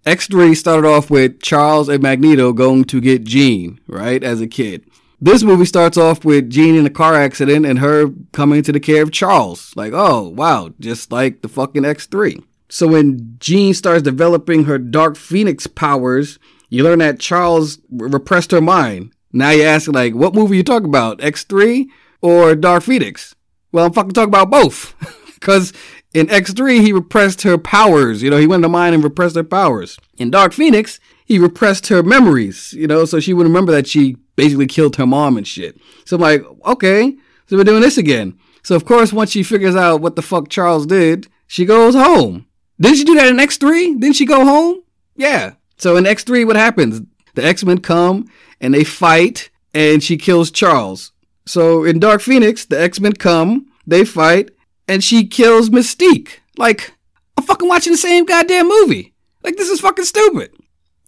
X3 0.10 0.58
started 0.58 0.88
off 0.88 1.12
with 1.12 1.40
Charles 1.40 1.88
and 1.88 2.02
Magneto 2.02 2.52
going 2.52 2.84
to 2.86 3.00
get 3.00 3.26
Jean, 3.26 3.80
right, 3.86 4.24
as 4.24 4.42
a 4.42 4.48
kid. 4.48 4.90
This 5.22 5.44
movie 5.44 5.66
starts 5.66 5.98
off 5.98 6.26
with 6.26 6.50
Jean 6.50 6.74
in 6.74 6.84
a 6.88 6.90
car 6.90 7.14
accident 7.14 7.64
and 7.64 7.78
her 7.78 8.08
coming 8.32 8.64
to 8.64 8.72
the 8.72 8.80
care 8.80 9.04
of 9.04 9.12
Charles. 9.12 9.72
Like, 9.76 9.94
oh, 9.94 10.30
wow, 10.30 10.74
just 10.80 11.12
like 11.12 11.44
the 11.44 11.48
fucking 11.48 11.84
X3. 11.84 12.44
So 12.70 12.88
when 12.88 13.36
Jean 13.38 13.76
starts 13.76 14.02
developing 14.02 14.64
her 14.64 14.80
Dark 14.80 15.16
Phoenix 15.16 15.68
powers, 15.68 16.40
you 16.70 16.84
learn 16.84 16.98
that 17.00 17.20
Charles 17.20 17.78
repressed 17.92 18.50
her 18.50 18.62
mind. 18.62 19.14
Now 19.32 19.52
you're 19.52 19.68
asking, 19.68 19.94
like, 19.94 20.16
what 20.16 20.34
movie 20.34 20.58
you 20.58 20.64
talking 20.64 20.90
about? 20.90 21.20
X3 21.20 21.86
or 22.24 22.56
Dark 22.56 22.82
Phoenix? 22.82 23.36
Well, 23.72 23.86
I'm 23.86 23.94
fucking 23.94 24.14
talking 24.14 24.30
about 24.30 24.50
both. 24.50 24.96
Because 25.40 25.72
in 26.14 26.28
X3, 26.28 26.82
he 26.82 26.92
repressed 26.92 27.44
her 27.44 27.58
powers. 27.58 28.24
You 28.24 28.30
know, 28.30 28.38
he 28.38 28.48
went 28.48 28.64
to 28.64 28.70
mine 28.70 28.94
and 28.94 29.04
repressed 29.04 29.36
her 29.36 29.44
powers. 29.44 29.98
In 30.18 30.32
Dark 30.32 30.54
Phoenix, 30.54 31.00
he 31.26 31.38
repressed 31.38 31.88
her 31.88 32.02
memories, 32.02 32.74
you 32.74 32.88
know, 32.88 33.06
so 33.06 33.20
she 33.20 33.34
wouldn't 33.34 33.54
remember 33.54 33.72
that 33.72 33.88
she 33.88 34.18
basically 34.36 34.66
killed 34.66 34.96
her 34.96 35.06
mom 35.06 35.38
and 35.38 35.48
shit. 35.48 35.80
So 36.06 36.16
I'm 36.16 36.22
like, 36.22 36.44
okay, 36.66 37.16
so 37.48 37.58
we're 37.58 37.64
doing 37.64 37.82
this 37.82 37.98
again. 37.98 38.38
So 38.64 38.76
of 38.76 38.86
course, 38.86 39.14
once 39.14 39.32
she 39.32 39.44
figures 39.44 39.76
out 39.76 40.02
what 40.02 40.16
the 40.16 40.22
fuck 40.22 40.50
Charles 40.50 40.86
did, 40.86 41.28
she 41.46 41.66
goes 41.66 41.94
home. 41.94 42.48
Didn't 42.80 42.98
she 42.98 43.04
do 43.04 43.16
that 43.16 43.28
in 43.28 43.38
X3? 43.38 44.00
Didn't 44.00 44.16
she 44.16 44.26
go 44.26 44.44
home? 44.46 44.82
Yeah. 45.16 45.54
So 45.78 45.98
in 45.98 46.06
X3, 46.06 46.46
what 46.48 46.56
happens? 46.56 47.02
The 47.36 47.46
X-Men 47.46 47.80
come 47.80 48.28
and 48.60 48.74
they 48.74 48.84
fight 48.84 49.50
and 49.74 50.02
she 50.04 50.18
kills 50.18 50.50
Charles. 50.50 51.12
So 51.46 51.84
in 51.84 52.00
Dark 52.00 52.22
Phoenix, 52.22 52.66
the 52.66 52.80
X-Men 52.80 53.14
come, 53.14 53.68
they 53.86 54.06
fight, 54.06 54.52
and 54.90 55.04
she 55.04 55.28
kills 55.28 55.70
Mystique. 55.70 56.40
Like, 56.58 56.94
I'm 57.38 57.44
fucking 57.44 57.70
watching 57.70 57.94
the 57.94 57.98
same 57.98 58.26
goddamn 58.26 58.68
movie. 58.68 59.14
Like, 59.44 59.56
this 59.56 59.70
is 59.70 59.80
fucking 59.80 60.04
stupid. 60.04 60.52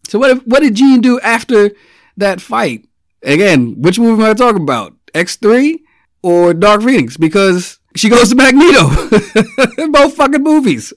So 0.08 0.20
what 0.20 0.32
if, 0.32 0.48
what 0.48 0.62
did 0.62 0.76
Jean 0.76 1.02
do 1.02 1.20
after 1.20 1.72
that 2.16 2.40
fight? 2.40 2.88
Again, 3.24 3.82
which 3.82 4.00
movie 4.00 4.24
am 4.24 4.30
I 4.30 4.34
talking 4.34 4.62
about? 4.62 4.94
X3 5.14 5.80
or 6.22 6.54
Dark 6.54 6.84
Phoenix? 6.84 7.18
Because 7.18 7.80
she 7.96 8.08
goes 8.08 8.30
to 8.30 8.36
Magneto. 8.36 8.88
Both 9.92 10.16
fucking 10.16 10.44
movies. 10.44 10.94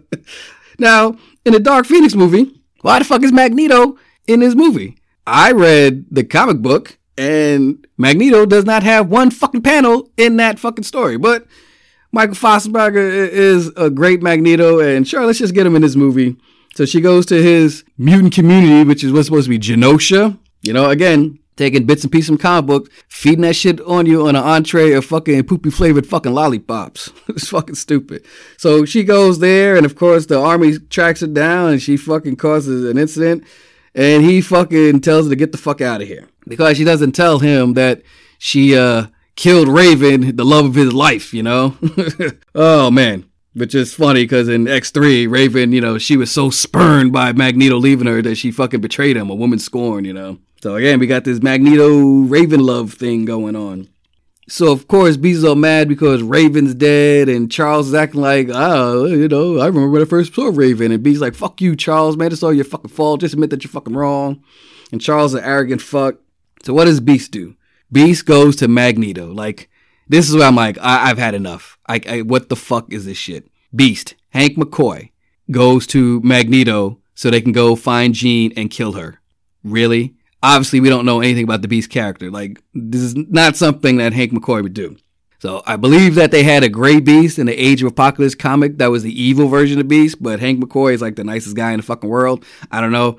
now, 0.78 1.16
in 1.44 1.54
the 1.54 1.60
Dark 1.60 1.86
Phoenix 1.86 2.14
movie, 2.14 2.60
why 2.82 2.98
the 2.98 3.04
fuck 3.04 3.22
is 3.22 3.32
Magneto 3.32 3.96
in 4.26 4.40
this 4.40 4.54
movie? 4.54 4.98
I 5.26 5.52
read 5.52 6.06
the 6.10 6.24
comic 6.24 6.58
book 6.58 6.98
and 7.16 7.86
Magneto 7.96 8.44
does 8.44 8.64
not 8.64 8.82
have 8.82 9.08
one 9.08 9.30
fucking 9.30 9.62
panel 9.62 10.10
in 10.16 10.36
that 10.36 10.58
fucking 10.58 10.84
story. 10.84 11.16
But 11.16 11.46
Michael 12.14 12.34
Fassbender 12.34 13.00
is 13.00 13.72
a 13.74 13.88
great 13.88 14.22
Magneto, 14.22 14.80
and 14.80 15.08
sure, 15.08 15.24
let's 15.24 15.38
just 15.38 15.54
get 15.54 15.66
him 15.66 15.74
in 15.74 15.80
this 15.80 15.96
movie. 15.96 16.36
So 16.74 16.84
she 16.84 17.00
goes 17.00 17.24
to 17.26 17.42
his 17.42 17.84
mutant 17.96 18.34
community, 18.34 18.86
which 18.86 19.02
is 19.02 19.12
what's 19.12 19.28
supposed 19.28 19.46
to 19.46 19.50
be 19.50 19.58
Genosha. 19.58 20.38
You 20.60 20.74
know, 20.74 20.90
again, 20.90 21.38
taking 21.56 21.86
bits 21.86 22.02
and 22.02 22.12
pieces 22.12 22.28
from 22.28 22.36
comic 22.36 22.66
book, 22.66 22.92
feeding 23.08 23.40
that 23.42 23.56
shit 23.56 23.80
on 23.80 24.04
you 24.04 24.26
on 24.26 24.36
an 24.36 24.44
entree 24.44 24.92
of 24.92 25.06
fucking 25.06 25.44
poopy 25.44 25.70
flavored 25.70 26.06
fucking 26.06 26.34
lollipops. 26.34 27.10
it's 27.28 27.48
fucking 27.48 27.76
stupid. 27.76 28.26
So 28.58 28.84
she 28.84 29.04
goes 29.04 29.38
there, 29.38 29.74
and 29.74 29.86
of 29.86 29.96
course 29.96 30.26
the 30.26 30.38
army 30.38 30.78
tracks 30.78 31.22
her 31.22 31.26
down, 31.26 31.70
and 31.70 31.80
she 31.80 31.96
fucking 31.96 32.36
causes 32.36 32.88
an 32.88 32.98
incident, 32.98 33.42
and 33.94 34.22
he 34.22 34.42
fucking 34.42 35.00
tells 35.00 35.26
her 35.26 35.30
to 35.30 35.36
get 35.36 35.52
the 35.52 35.58
fuck 35.58 35.80
out 35.80 36.02
of 36.02 36.08
here 36.08 36.28
because 36.46 36.76
she 36.76 36.84
doesn't 36.84 37.12
tell 37.12 37.38
him 37.38 37.72
that 37.72 38.02
she 38.36 38.76
uh 38.76 39.06
killed 39.36 39.68
Raven, 39.68 40.36
the 40.36 40.44
love 40.44 40.66
of 40.66 40.74
his 40.74 40.92
life. 40.92 41.32
You 41.32 41.42
know? 41.42 41.76
oh 42.54 42.90
man. 42.90 43.26
Which 43.54 43.74
is 43.74 43.92
funny 43.92 44.24
because 44.24 44.48
in 44.48 44.64
X3, 44.64 45.30
Raven, 45.30 45.72
you 45.72 45.82
know, 45.82 45.98
she 45.98 46.16
was 46.16 46.30
so 46.30 46.48
spurned 46.48 47.12
by 47.12 47.34
Magneto 47.34 47.76
leaving 47.76 48.06
her 48.06 48.22
that 48.22 48.36
she 48.36 48.50
fucking 48.50 48.80
betrayed 48.80 49.18
him, 49.18 49.28
a 49.28 49.34
woman 49.34 49.58
scorn, 49.58 50.06
you 50.06 50.14
know. 50.14 50.38
So 50.62 50.76
again, 50.76 50.98
we 50.98 51.06
got 51.06 51.24
this 51.24 51.42
Magneto 51.42 52.20
Raven 52.20 52.60
love 52.60 52.94
thing 52.94 53.26
going 53.26 53.54
on. 53.54 53.88
So 54.48 54.72
of 54.72 54.88
course, 54.88 55.18
all 55.44 55.54
mad 55.54 55.88
because 55.88 56.22
Raven's 56.22 56.74
dead, 56.74 57.28
and 57.28 57.50
Charles 57.50 57.88
is 57.88 57.94
acting 57.94 58.20
like, 58.20 58.48
oh, 58.50 59.06
you 59.06 59.28
know, 59.28 59.58
I 59.58 59.66
remember 59.66 59.90
when 59.90 60.02
I 60.02 60.06
first 60.06 60.34
saw 60.34 60.50
Raven, 60.52 60.92
and 60.92 61.02
Beast's 61.02 61.20
like, 61.20 61.34
fuck 61.34 61.60
you, 61.60 61.76
Charles, 61.76 62.16
man, 62.16 62.32
it's 62.32 62.42
all 62.42 62.52
your 62.52 62.64
fucking 62.64 62.90
fault. 62.90 63.20
Just 63.20 63.34
admit 63.34 63.50
that 63.50 63.64
you're 63.64 63.70
fucking 63.70 63.94
wrong. 63.94 64.42
And 64.92 65.00
Charles 65.00 65.34
an 65.34 65.44
arrogant 65.44 65.82
fuck. 65.82 66.16
So 66.64 66.72
what 66.74 66.86
does 66.86 67.00
Beast 67.00 67.32
do? 67.32 67.56
Beast 67.92 68.26
goes 68.26 68.56
to 68.56 68.68
Magneto. 68.68 69.32
Like, 69.32 69.68
this 70.08 70.28
is 70.28 70.34
where 70.34 70.48
I'm 70.48 70.56
like, 70.56 70.78
I- 70.78 71.08
have 71.08 71.18
had 71.18 71.34
enough. 71.34 71.78
I, 71.86 72.00
I, 72.08 72.22
what 72.22 72.48
the 72.48 72.56
fuck 72.56 72.92
is 72.92 73.04
this 73.04 73.18
shit? 73.18 73.48
Beast, 73.74 74.14
Hank 74.30 74.56
McCoy, 74.56 75.10
goes 75.50 75.86
to 75.88 76.20
Magneto 76.22 76.98
so 77.14 77.30
they 77.30 77.40
can 77.40 77.52
go 77.52 77.76
find 77.76 78.14
Jean 78.14 78.52
and 78.56 78.70
kill 78.70 78.92
her. 78.92 79.20
Really? 79.62 80.14
Obviously, 80.42 80.80
we 80.80 80.88
don't 80.88 81.06
know 81.06 81.20
anything 81.20 81.44
about 81.44 81.62
the 81.62 81.68
Beast 81.68 81.90
character. 81.90 82.30
Like, 82.30 82.60
this 82.74 83.00
is 83.00 83.14
not 83.14 83.56
something 83.56 83.98
that 83.98 84.12
Hank 84.12 84.32
McCoy 84.32 84.62
would 84.62 84.74
do. 84.74 84.96
So 85.38 85.62
I 85.66 85.76
believe 85.76 86.14
that 86.14 86.30
they 86.30 86.44
had 86.44 86.62
a 86.62 86.68
gray 86.68 87.00
Beast 87.00 87.38
in 87.38 87.46
the 87.46 87.54
Age 87.54 87.82
of 87.82 87.88
Apocalypse 87.88 88.34
comic 88.34 88.78
that 88.78 88.92
was 88.92 89.02
the 89.02 89.22
evil 89.22 89.48
version 89.48 89.80
of 89.80 89.88
Beast, 89.88 90.22
but 90.22 90.40
Hank 90.40 90.62
McCoy 90.62 90.94
is 90.94 91.02
like 91.02 91.16
the 91.16 91.24
nicest 91.24 91.56
guy 91.56 91.72
in 91.72 91.78
the 91.78 91.82
fucking 91.82 92.08
world. 92.08 92.44
I 92.70 92.80
don't 92.80 92.92
know. 92.92 93.18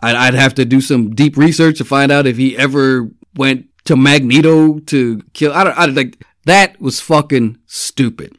I'd, 0.00 0.14
I'd 0.14 0.34
have 0.34 0.54
to 0.54 0.64
do 0.64 0.80
some 0.80 1.14
deep 1.14 1.36
research 1.36 1.78
to 1.78 1.84
find 1.84 2.12
out 2.12 2.26
if 2.26 2.36
he 2.36 2.56
ever 2.56 3.10
went 3.34 3.66
to 3.86 3.96
Magneto 3.96 4.78
to 4.80 5.22
kill. 5.32 5.52
I 5.52 5.64
don't. 5.64 5.78
I 5.78 5.86
don't 5.86 5.94
like 5.94 6.22
that 6.44 6.80
was 6.80 7.00
fucking 7.00 7.58
stupid. 7.66 8.36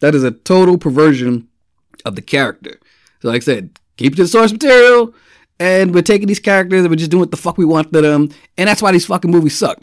That 0.00 0.14
is 0.14 0.24
a 0.24 0.30
total 0.30 0.78
perversion 0.78 1.48
of 2.04 2.16
the 2.16 2.22
character. 2.22 2.78
So, 3.20 3.28
like 3.28 3.42
I 3.42 3.44
said, 3.44 3.78
keep 3.96 4.16
to 4.16 4.22
the 4.22 4.28
source 4.28 4.52
material, 4.52 5.14
and 5.58 5.94
we're 5.94 6.02
taking 6.02 6.28
these 6.28 6.40
characters 6.40 6.80
and 6.80 6.90
we're 6.90 6.96
just 6.96 7.10
doing 7.10 7.20
what 7.20 7.30
the 7.30 7.36
fuck 7.36 7.58
we 7.58 7.64
want 7.64 7.92
to 7.92 8.00
them, 8.00 8.30
and 8.56 8.68
that's 8.68 8.82
why 8.82 8.92
these 8.92 9.06
fucking 9.06 9.30
movies 9.30 9.56
suck. 9.56 9.80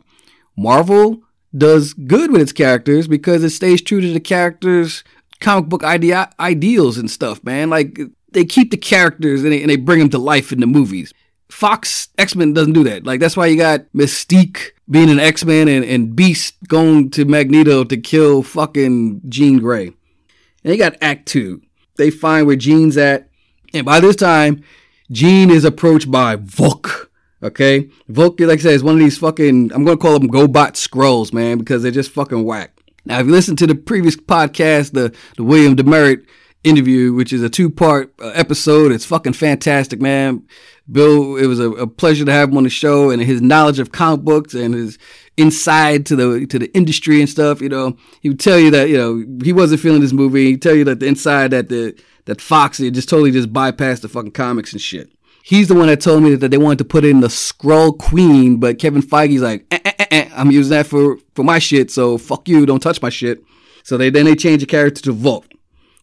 Marvel 0.57 1.21
does 1.57 1.93
good 1.93 2.31
with 2.31 2.41
its 2.41 2.51
characters 2.51 3.07
because 3.07 3.43
it 3.43 3.49
stays 3.51 3.81
true 3.81 4.01
to 4.01 4.13
the 4.13 4.19
characters' 4.19 5.03
comic 5.39 5.69
book 5.69 5.83
idea- 5.83 6.31
ideals 6.39 6.97
and 6.97 7.09
stuff, 7.09 7.43
man. 7.43 7.69
Like 7.69 7.99
they 8.31 8.45
keep 8.45 8.71
the 8.71 8.77
characters 8.77 9.43
and 9.43 9.51
they, 9.51 9.61
and 9.61 9.69
they 9.69 9.77
bring 9.77 9.99
them 9.99 10.09
to 10.09 10.17
life 10.17 10.51
in 10.51 10.59
the 10.59 10.67
movies. 10.67 11.13
Fox 11.49 12.09
X 12.17 12.35
Men 12.35 12.53
doesn't 12.53 12.73
do 12.73 12.83
that. 12.85 13.05
Like 13.05 13.19
that's 13.19 13.37
why 13.37 13.47
you 13.47 13.57
got 13.57 13.81
Mystique 13.93 14.71
being 14.89 15.09
an 15.09 15.19
X 15.19 15.45
Men 15.45 15.67
and, 15.67 15.85
and 15.85 16.15
Beast 16.15 16.55
going 16.67 17.09
to 17.11 17.25
Magneto 17.25 17.83
to 17.83 17.97
kill 17.97 18.43
fucking 18.43 19.21
Jean 19.29 19.59
Grey. 19.59 19.87
And 19.87 20.73
you 20.73 20.77
got 20.77 20.97
Act 21.01 21.27
Two. 21.27 21.61
They 21.97 22.09
find 22.09 22.45
where 22.45 22.55
Jean's 22.55 22.97
at, 22.97 23.29
and 23.73 23.85
by 23.85 23.99
this 23.99 24.15
time, 24.15 24.63
Jean 25.11 25.49
is 25.49 25.63
approached 25.63 26.11
by 26.11 26.35
Vuk. 26.35 27.07
Okay, 27.43 27.89
Vuk, 28.09 28.39
like 28.39 28.59
I 28.59 28.61
said, 28.61 28.73
is 28.73 28.83
one 28.83 28.95
of 28.95 28.99
these 28.99 29.17
fucking. 29.17 29.71
I'm 29.73 29.85
gonna 29.85 29.97
call 29.97 30.19
them 30.19 30.29
GoBot 30.29 30.73
Skrulls, 30.73 31.31
man, 31.31 31.59
because 31.59 31.83
they're 31.83 31.91
just 31.91 32.11
fucking 32.11 32.43
whack. 32.43 32.75
Now, 33.05 33.19
if 33.19 33.27
you 33.27 33.31
listen 33.31 33.55
to 33.57 33.67
the 33.67 33.75
previous 33.75 34.15
podcast, 34.15 34.93
the 34.93 35.15
the 35.37 35.43
William 35.43 35.75
Demerit 35.75 36.25
interview, 36.63 37.13
which 37.13 37.31
is 37.31 37.43
a 37.43 37.49
two 37.49 37.69
part 37.69 38.13
uh, 38.19 38.29
episode, 38.29 38.91
it's 38.91 39.05
fucking 39.05 39.33
fantastic, 39.33 40.01
man. 40.01 40.47
Bill, 40.91 41.35
it 41.35 41.47
was 41.47 41.59
a, 41.59 41.71
a, 41.71 41.87
pleasure 41.87 42.25
to 42.25 42.31
have 42.31 42.49
him 42.49 42.57
on 42.57 42.63
the 42.63 42.69
show, 42.69 43.09
and 43.09 43.21
his 43.21 43.41
knowledge 43.41 43.79
of 43.79 43.91
comic 43.91 44.21
books 44.21 44.53
and 44.53 44.75
his 44.75 44.99
inside 45.35 46.05
to 46.05 46.15
the 46.15 46.45
to 46.45 46.59
the 46.59 46.71
industry 46.75 47.19
and 47.19 47.29
stuff. 47.29 47.59
You 47.59 47.69
know, 47.69 47.97
he 48.21 48.29
would 48.29 48.39
tell 48.39 48.59
you 48.59 48.69
that 48.71 48.89
you 48.89 48.97
know 48.97 49.25
he 49.43 49.51
wasn't 49.51 49.81
feeling 49.81 50.01
this 50.01 50.13
movie. 50.13 50.51
He'd 50.51 50.61
tell 50.61 50.75
you 50.75 50.83
that 50.83 50.99
the 50.99 51.07
inside 51.07 51.51
that 51.51 51.69
the 51.69 51.99
that 52.25 52.39
Fox 52.39 52.77
just 52.77 53.09
totally 53.09 53.31
just 53.31 53.51
bypassed 53.51 54.01
the 54.01 54.09
fucking 54.09 54.31
comics 54.31 54.73
and 54.73 54.81
shit. 54.81 55.11
He's 55.43 55.67
the 55.67 55.75
one 55.75 55.87
that 55.87 56.01
told 56.01 56.23
me 56.23 56.35
that 56.35 56.49
they 56.49 56.57
wanted 56.57 56.79
to 56.79 56.85
put 56.85 57.05
in 57.05 57.19
the 57.19 57.27
Skrull 57.27 57.97
Queen, 57.97 58.57
but 58.57 58.79
Kevin 58.79 59.03
Feige's 59.03 59.43
like, 59.43 59.65
eh, 59.69 59.77
eh, 59.85 59.91
eh, 59.99 60.05
eh, 60.09 60.29
I'm 60.35 60.49
using 60.49 60.71
that 60.71 60.87
for 60.87 61.17
for 61.33 61.43
my 61.43 61.59
shit, 61.59 61.91
so 61.91 62.17
fuck 62.17 62.47
you, 62.47 62.65
don't 62.65 62.79
touch 62.79 63.01
my 63.01 63.09
shit. 63.09 63.43
So 63.83 63.97
they 63.97 64.09
then 64.11 64.25
they 64.25 64.35
changed 64.35 64.61
the 64.63 64.67
character 64.67 65.01
to 65.03 65.13
Vuk. 65.13 65.45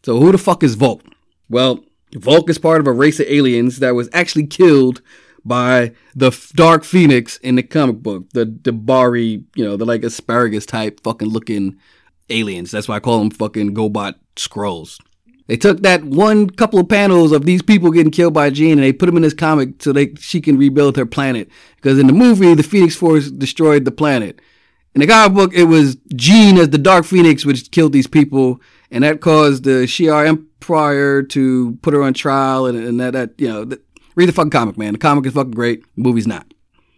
So 0.05 0.19
who 0.19 0.33
the 0.33 0.39
fuck 0.39 0.63
is 0.63 0.77
Vuk? 0.77 1.03
Well, 1.49 1.85
Vuk 2.13 2.49
is 2.49 2.59
part 2.59 2.81
of 2.81 2.87
a 2.87 2.93
race 2.93 3.21
of 3.21 3.27
aliens 3.29 3.79
that 3.79 3.95
was 3.95 4.09
actually 4.13 4.47
killed 4.47 5.01
by 5.45 5.93
the 6.15 6.31
Dark 6.55 6.85
Phoenix 6.85 7.37
in 7.39 7.57
the 7.57 7.63
comic 7.63 7.97
book, 7.97 8.31
the 8.31 8.45
D'Bari, 8.45 9.45
you 9.55 9.65
know, 9.65 9.77
the 9.77 9.85
like 9.85 10.05
asparagus 10.05 10.67
type 10.67 11.01
fucking 11.03 11.29
looking 11.29 11.79
aliens. 12.31 12.71
That's 12.71 12.89
why 12.89 12.97
I 12.97 13.01
call 13.01 13.19
them 13.19 13.31
fucking 13.31 13.75
GoBot 13.75 14.15
Skrulls. 14.37 14.99
They 15.49 15.57
took 15.57 15.81
that 15.83 16.05
one 16.05 16.49
couple 16.49 16.79
of 16.79 16.89
panels 16.89 17.33
of 17.33 17.45
these 17.45 17.63
people 17.63 17.91
getting 17.91 18.13
killed 18.13 18.35
by 18.35 18.51
Jean 18.51 18.73
and 18.73 18.83
they 18.83 18.93
put 18.93 19.07
them 19.07 19.17
in 19.17 19.23
this 19.23 19.35
comic 19.35 19.83
so 19.83 19.93
they 19.93 20.15
she 20.19 20.41
can 20.41 20.57
rebuild 20.57 20.97
her 20.97 21.07
planet. 21.07 21.49
Because 21.77 21.99
in 21.99 22.07
the 22.07 22.13
movie, 22.13 22.55
the 22.55 22.63
Phoenix 22.63 22.95
Force 22.95 23.31
destroyed 23.31 23.85
the 23.85 23.91
planet. 23.91 24.41
In 24.95 25.01
the 25.01 25.07
comic 25.07 25.35
book, 25.35 25.55
it 25.55 25.65
was 25.65 25.97
Jean 26.15 26.59
as 26.59 26.71
the 26.71 26.79
Dark 26.79 27.05
Phoenix 27.05 27.45
which 27.45 27.71
killed 27.71 27.93
these 27.93 28.07
people, 28.07 28.61
and 28.93 29.03
that 29.03 29.21
caused 29.21 29.65
the 29.65 29.87
Shi'ar 29.87 30.27
Empire 30.27 31.23
to 31.23 31.79
put 31.81 31.95
her 31.95 32.03
on 32.03 32.13
trial, 32.13 32.67
and, 32.67 32.79
and 32.79 33.01
that, 33.01 33.15
that 33.15 33.31
you 33.39 33.49
know, 33.49 33.65
that, 33.65 33.81
read 34.15 34.29
the 34.29 34.33
fucking 34.33 34.51
comic, 34.51 34.77
man. 34.77 34.93
The 34.93 34.99
comic 34.99 35.27
is 35.27 35.33
fucking 35.33 35.53
great. 35.53 35.83
The 35.97 36.03
movie's 36.03 36.27
not. 36.27 36.47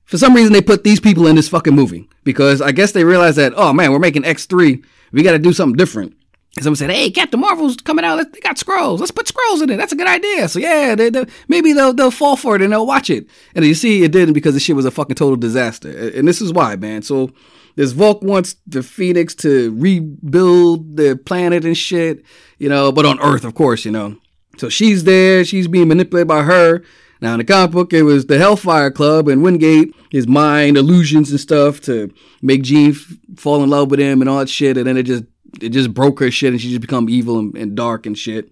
For 0.04 0.18
some 0.18 0.34
reason, 0.34 0.52
they 0.52 0.60
put 0.60 0.84
these 0.84 1.00
people 1.00 1.26
in 1.28 1.36
this 1.36 1.48
fucking 1.48 1.74
movie 1.74 2.08
because 2.24 2.60
I 2.60 2.72
guess 2.72 2.92
they 2.92 3.04
realized 3.04 3.38
that, 3.38 3.54
oh 3.56 3.72
man, 3.72 3.92
we're 3.92 4.00
making 4.00 4.24
X3. 4.24 4.84
We 5.12 5.22
got 5.22 5.32
to 5.32 5.38
do 5.38 5.52
something 5.52 5.76
different. 5.76 6.14
And 6.56 6.62
someone 6.62 6.76
said, 6.76 6.90
"Hey, 6.90 7.10
Captain 7.10 7.40
Marvel's 7.40 7.76
coming 7.76 8.04
out. 8.04 8.32
They 8.32 8.40
got 8.40 8.56
Skrulls. 8.56 9.00
Let's 9.00 9.10
put 9.10 9.26
Skrulls 9.26 9.62
in 9.62 9.70
it. 9.70 9.76
That's 9.76 9.92
a 9.92 9.96
good 9.96 10.06
idea." 10.06 10.48
So 10.48 10.58
yeah, 10.58 10.94
they, 10.94 11.10
they, 11.10 11.24
maybe 11.48 11.72
they'll 11.72 11.92
they'll 11.92 12.12
fall 12.12 12.36
for 12.36 12.54
it 12.54 12.62
and 12.62 12.72
they'll 12.72 12.86
watch 12.86 13.10
it. 13.10 13.26
And 13.54 13.64
you 13.64 13.74
see, 13.74 14.04
it 14.04 14.12
didn't 14.12 14.34
because 14.34 14.54
the 14.54 14.60
shit 14.60 14.76
was 14.76 14.84
a 14.84 14.90
fucking 14.90 15.16
total 15.16 15.36
disaster. 15.36 16.10
And 16.10 16.28
this 16.28 16.40
is 16.40 16.52
why, 16.52 16.76
man. 16.76 17.02
So 17.02 17.32
this 17.76 17.93
Vuk 17.93 18.23
wants 18.23 18.57
the 18.66 18.83
Phoenix 18.83 19.35
to 19.37 19.75
rebuild 19.76 20.97
the 20.97 21.16
planet 21.16 21.64
and 21.64 21.76
shit, 21.76 22.25
you 22.59 22.69
know, 22.69 22.93
but 22.93 23.04
on 23.04 23.21
Earth, 23.21 23.45
of 23.45 23.54
course, 23.54 23.85
you 23.85 23.90
know. 23.90 24.16
So 24.59 24.69
she's 24.69 25.04
there, 25.04 25.45
she's 25.45 25.66
being 25.66 25.88
manipulated 25.88 26.28
by 26.28 26.43
her. 26.43 26.85
Now 27.21 27.33
in 27.33 27.38
the 27.38 27.45
comic 27.45 27.73
book, 27.73 27.93
it 27.93 28.02
was 28.02 28.26
the 28.26 28.38
Hellfire 28.38 28.90
Club 28.90 29.28
and 29.28 29.43
Wyngarde, 29.43 29.93
his 30.11 30.28
mind 30.28 30.76
illusions 30.76 31.31
and 31.31 31.40
stuff 31.40 31.81
to 31.83 32.12
make 32.43 32.62
Jean 32.62 32.90
f- 32.90 33.16
fall 33.37 33.62
in 33.62 33.71
love 33.71 33.90
with 33.90 33.99
him 33.99 34.21
and 34.21 34.28
all 34.28 34.38
that 34.38 34.49
shit, 34.49 34.76
and 34.76 34.87
then 34.87 34.97
it 34.97 35.04
just 35.04 35.25
it 35.61 35.71
just 35.71 35.95
broke 35.95 36.21
her 36.21 36.31
shit 36.31 36.52
and 36.52 36.61
she 36.61 36.69
just 36.69 36.81
become 36.81 37.09
evil 37.09 37.38
and, 37.38 37.57
and 37.57 37.76
dark 37.76 38.07
and 38.07 38.19
shit. 38.19 38.50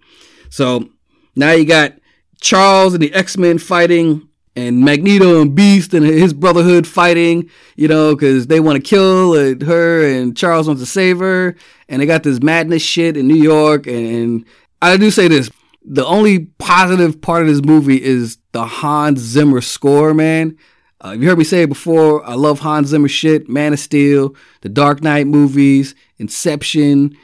So 0.51 0.89
now 1.37 1.53
you 1.53 1.65
got 1.65 1.95
Charles 2.41 2.95
and 2.95 3.03
the 3.03 3.13
X 3.13 3.37
Men 3.37 3.59
fighting 3.59 4.29
and 4.55 4.81
Magneto 4.81 5.41
and 5.41 5.55
Beast 5.55 5.95
and 5.95 6.05
his 6.05 6.35
brotherhood 6.35 6.87
fighting, 6.87 7.49
you 7.77 7.89
know, 7.89 8.15
because 8.15 8.49
they 8.49 8.61
want 8.61 8.77
to 8.77 8.89
kill 8.89 9.33
uh, 9.33 9.65
her 9.65 10.07
and 10.07 10.37
Charles 10.37 10.67
wants 10.67 10.83
to 10.83 10.87
save 10.87 11.19
her. 11.21 11.57
And 11.89 12.03
they 12.03 12.07
got 12.07 12.23
this 12.23 12.43
madness 12.43 12.83
shit 12.83 13.17
in 13.17 13.27
New 13.27 13.43
York. 13.43 13.87
And, 13.87 14.45
I 14.83 14.97
do 14.97 15.13
say 15.13 15.29
this 15.29 15.49
the 15.85 16.05
only 16.05 16.41
positive 16.59 17.21
part 17.21 17.43
of 17.43 17.49
this 17.49 17.63
movie 17.65 18.03
is 18.03 18.39
the 18.51 18.65
Hans 18.65 19.21
Zimmer 19.21 19.61
score, 19.61 20.13
man. 20.13 20.59
Uh, 21.05 21.13
you 21.13 21.29
heard 21.29 21.39
me 21.39 21.45
say 21.45 21.63
it 21.63 21.69
before. 21.69 22.25
I 22.29 22.35
love 22.35 22.61
Hans 22.61 22.89
Zimmer 22.89 23.09
shit. 23.09 23.49
Man 23.49 23.73
of 23.73 23.79
Steel, 23.79 24.35
the 24.61 24.69
Dark 24.69 25.03
Knight 25.03 25.27
movies, 25.27 25.95
Inception, 26.19 27.17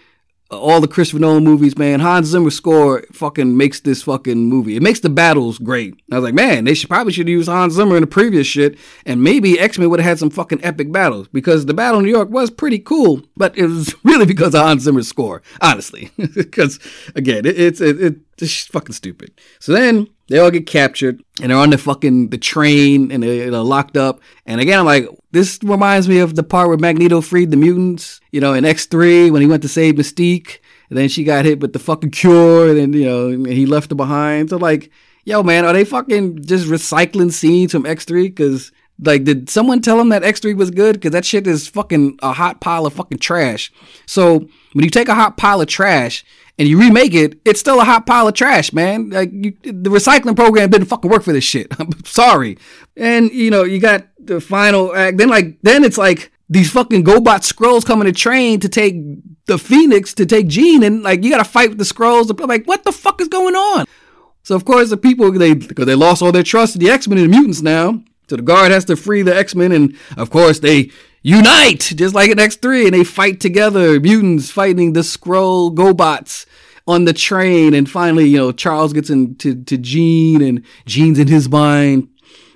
all 0.51 0.81
the 0.81 0.89
Christopher 0.89 1.21
Nolan 1.21 1.45
movies, 1.45 1.77
man. 1.77 2.01
Hans 2.01 2.29
Zimmer 2.29 2.51
score 2.51 3.05
fucking 3.13 3.57
makes 3.57 3.81
this 3.81 4.03
fucking 4.03 4.49
movie. 4.49 4.77
It 4.77 4.83
makes 4.83 5.01
the 5.01 5.11
battles 5.11 5.59
great. 5.59 5.95
I 6.11 6.17
was 6.17 6.25
like, 6.25 6.35
man, 6.35 6.65
they 6.65 6.75
should 6.75 6.89
probably 6.89 7.13
should 7.13 7.29
use 7.29 7.47
Hans 7.47 7.75
Zimmer 7.75 7.97
in 7.97 8.03
the 8.03 8.07
previous 8.07 8.47
shit, 8.47 8.79
and 9.05 9.23
maybe 9.23 9.59
X 9.59 9.79
Men 9.79 9.91
would 9.91 10.01
have 10.01 10.09
had 10.09 10.19
some 10.19 10.31
fucking 10.31 10.65
epic 10.65 10.91
battles 10.91 11.29
because 11.29 11.67
the 11.67 11.75
battle 11.75 11.99
in 11.99 12.07
New 12.07 12.11
York 12.11 12.31
was 12.31 12.51
pretty 12.51 12.79
cool, 12.79 13.23
but 13.37 13.57
it 13.59 13.67
was 13.67 13.95
really 14.05 14.27
because 14.27 14.55
of 14.55 14.63
Hans 14.63 14.83
Zimmer's 14.83 15.09
score, 15.09 15.43
honestly. 15.61 16.11
Because 16.39 16.79
again, 17.17 17.45
it, 17.47 17.59
it's 17.59 17.81
it, 17.81 18.01
it, 18.01 18.17
it's 18.43 18.67
fucking 18.67 18.95
stupid. 18.95 19.33
So 19.61 19.73
then 19.73 20.09
they 20.29 20.39
all 20.39 20.51
get 20.51 20.67
captured 20.67 21.23
and 21.41 21.51
they're 21.51 21.59
on 21.59 21.71
the 21.71 21.79
fucking 21.79 22.29
the 22.29 22.39
train 22.39 23.11
and 23.11 23.23
they're, 23.23 23.51
they're 23.51 23.61
locked 23.61 23.97
up. 23.97 24.21
And 24.47 24.61
again, 24.61 24.79
I'm 24.79 24.87
like, 24.87 25.09
this 25.33 25.59
reminds 25.63 26.09
me 26.09 26.19
of 26.19 26.35
the 26.35 26.43
part 26.43 26.69
where 26.69 26.77
Magneto 26.77 27.21
freed 27.21 27.51
the 27.51 27.57
mutants, 27.57 28.21
you 28.31 28.41
know, 28.41 28.55
in 28.55 28.65
X3 28.65 29.31
when 29.31 29.43
he 29.43 29.49
went 29.49 29.63
to 29.63 29.69
save 29.69 29.95
Mystique. 29.95 30.59
And 30.91 30.97
then 30.97 31.09
she 31.09 31.25
got 31.25 31.45
hit 31.45 31.61
with 31.61 31.73
the 31.73 31.79
fucking 31.79 32.11
cure 32.11 32.69
and 32.69 32.79
then, 32.79 32.93
you 32.93 33.05
know, 33.05 33.51
he 33.51 33.67
left 33.67 33.91
her 33.91 33.97
behind. 33.97 34.51
So 34.51 34.57
like, 34.57 34.91
yo, 35.29 35.43
man, 35.43 35.67
are 35.67 35.75
they 35.75 35.85
fucking 35.85 36.45
just 36.45 36.67
recycling 36.69 37.31
scenes 37.31 37.73
from 37.73 37.85
X3? 37.85 38.25
Because, 38.25 38.73
like, 38.99 39.25
did 39.25 39.51
someone 39.51 39.83
tell 39.83 39.99
them 39.99 40.09
that 40.09 40.23
X3 40.23 40.57
was 40.57 40.71
good? 40.71 40.95
Because 40.95 41.13
that 41.13 41.27
shit 41.27 41.47
is 41.47 41.69
fucking 41.69 42.19
a 42.23 42.33
hot 42.33 42.63
pile 42.63 42.87
of 42.87 42.95
fucking 42.95 43.19
trash. 43.19 43.71
So, 44.07 44.49
when 44.73 44.85
you 44.85 44.91
take 44.91 45.09
a 45.09 45.15
hot 45.15 45.37
pile 45.37 45.61
of 45.61 45.69
trash 45.69 46.25
and 46.59 46.69
you 46.69 46.79
remake 46.79 47.15
it, 47.15 47.41
it's 47.45 47.61
still 47.61 47.81
a 47.81 47.85
hot 47.85 48.07
pile 48.07 48.29
of 48.29 48.35
trash, 48.35 48.73
man. 48.73 49.11
Like, 49.11 49.31
you, 49.33 49.57
the 49.63 49.91
recycling 49.91 50.37
program 50.37 50.71
didn't 50.71 50.89
fucking 50.89 51.11
work 51.11 51.23
for 51.23 51.33
this 51.33 51.45
shit. 51.45 51.69
I'm 51.79 52.05
sorry. 52.05 52.59
And, 52.97 53.31
you 53.31 53.51
know, 53.51 53.65
you 53.65 53.81
got 53.81 54.07
the 54.19 54.41
final 54.41 54.95
act. 54.95 55.19
Then, 55.19 55.29
like, 55.29 55.59
then 55.63 55.85
it's 55.85 55.99
like, 55.99 56.33
these 56.51 56.71
fucking 56.71 57.05
GoBot 57.05 57.41
Skrulls 57.41 57.85
coming 57.85 58.07
to 58.07 58.13
train 58.13 58.61
to 58.61 58.69
take 58.69 58.97
the 59.47 59.59
Phoenix 59.59 60.15
to 60.15 60.27
take 60.27 60.47
Jean, 60.47 60.83
and 60.83 61.03
like 61.03 61.23
you 61.23 61.31
got 61.31 61.39
to 61.39 61.45
fight 61.45 61.69
with 61.69 61.79
the 61.79 61.85
Skrulls. 61.85 62.31
I'm 62.31 62.49
like, 62.49 62.65
what 62.65 62.85
the 62.85 62.93
fuck 62.93 63.21
is 63.21 63.29
going 63.29 63.55
on? 63.55 63.87
So 64.45 64.55
of 64.55 64.65
course 64.65 64.89
the 64.89 64.97
people 64.97 65.31
they 65.33 65.55
because 65.55 65.87
they 65.87 65.95
lost 65.95 66.23
all 66.23 66.33
their 66.33 66.43
trust 66.43 66.75
in 66.75 66.81
the 66.81 66.91
X 66.91 67.07
Men 67.07 67.19
and 67.19 67.31
the 67.31 67.37
mutants 67.37 67.61
now. 67.61 68.03
So 68.29 68.37
the 68.37 68.43
guard 68.43 68.71
has 68.71 68.85
to 68.87 68.97
free 68.97 69.23
the 69.23 69.35
X 69.35 69.55
Men, 69.55 69.73
and 69.73 69.97
of 70.17 70.31
course 70.31 70.59
they 70.59 70.91
unite 71.23 71.93
just 71.97 72.15
like 72.15 72.31
in 72.31 72.39
X 72.39 72.57
three, 72.57 72.87
and 72.87 72.95
they 72.95 73.05
fight 73.05 73.41
together. 73.41 73.99
Mutants 73.99 74.51
fighting 74.51 74.93
the 74.93 75.01
Skrull 75.01 75.75
GoBots 75.75 76.47
on 76.87 77.05
the 77.05 77.13
train, 77.13 77.75
and 77.75 77.89
finally 77.91 78.27
you 78.27 78.37
know 78.37 78.53
Charles 78.53 78.93
gets 78.93 79.11
into 79.11 79.63
to 79.65 79.79
Jean, 79.79 80.43
and 80.43 80.65
Jean's 80.87 81.19
in 81.19 81.29
his 81.29 81.49
mind, 81.49 82.09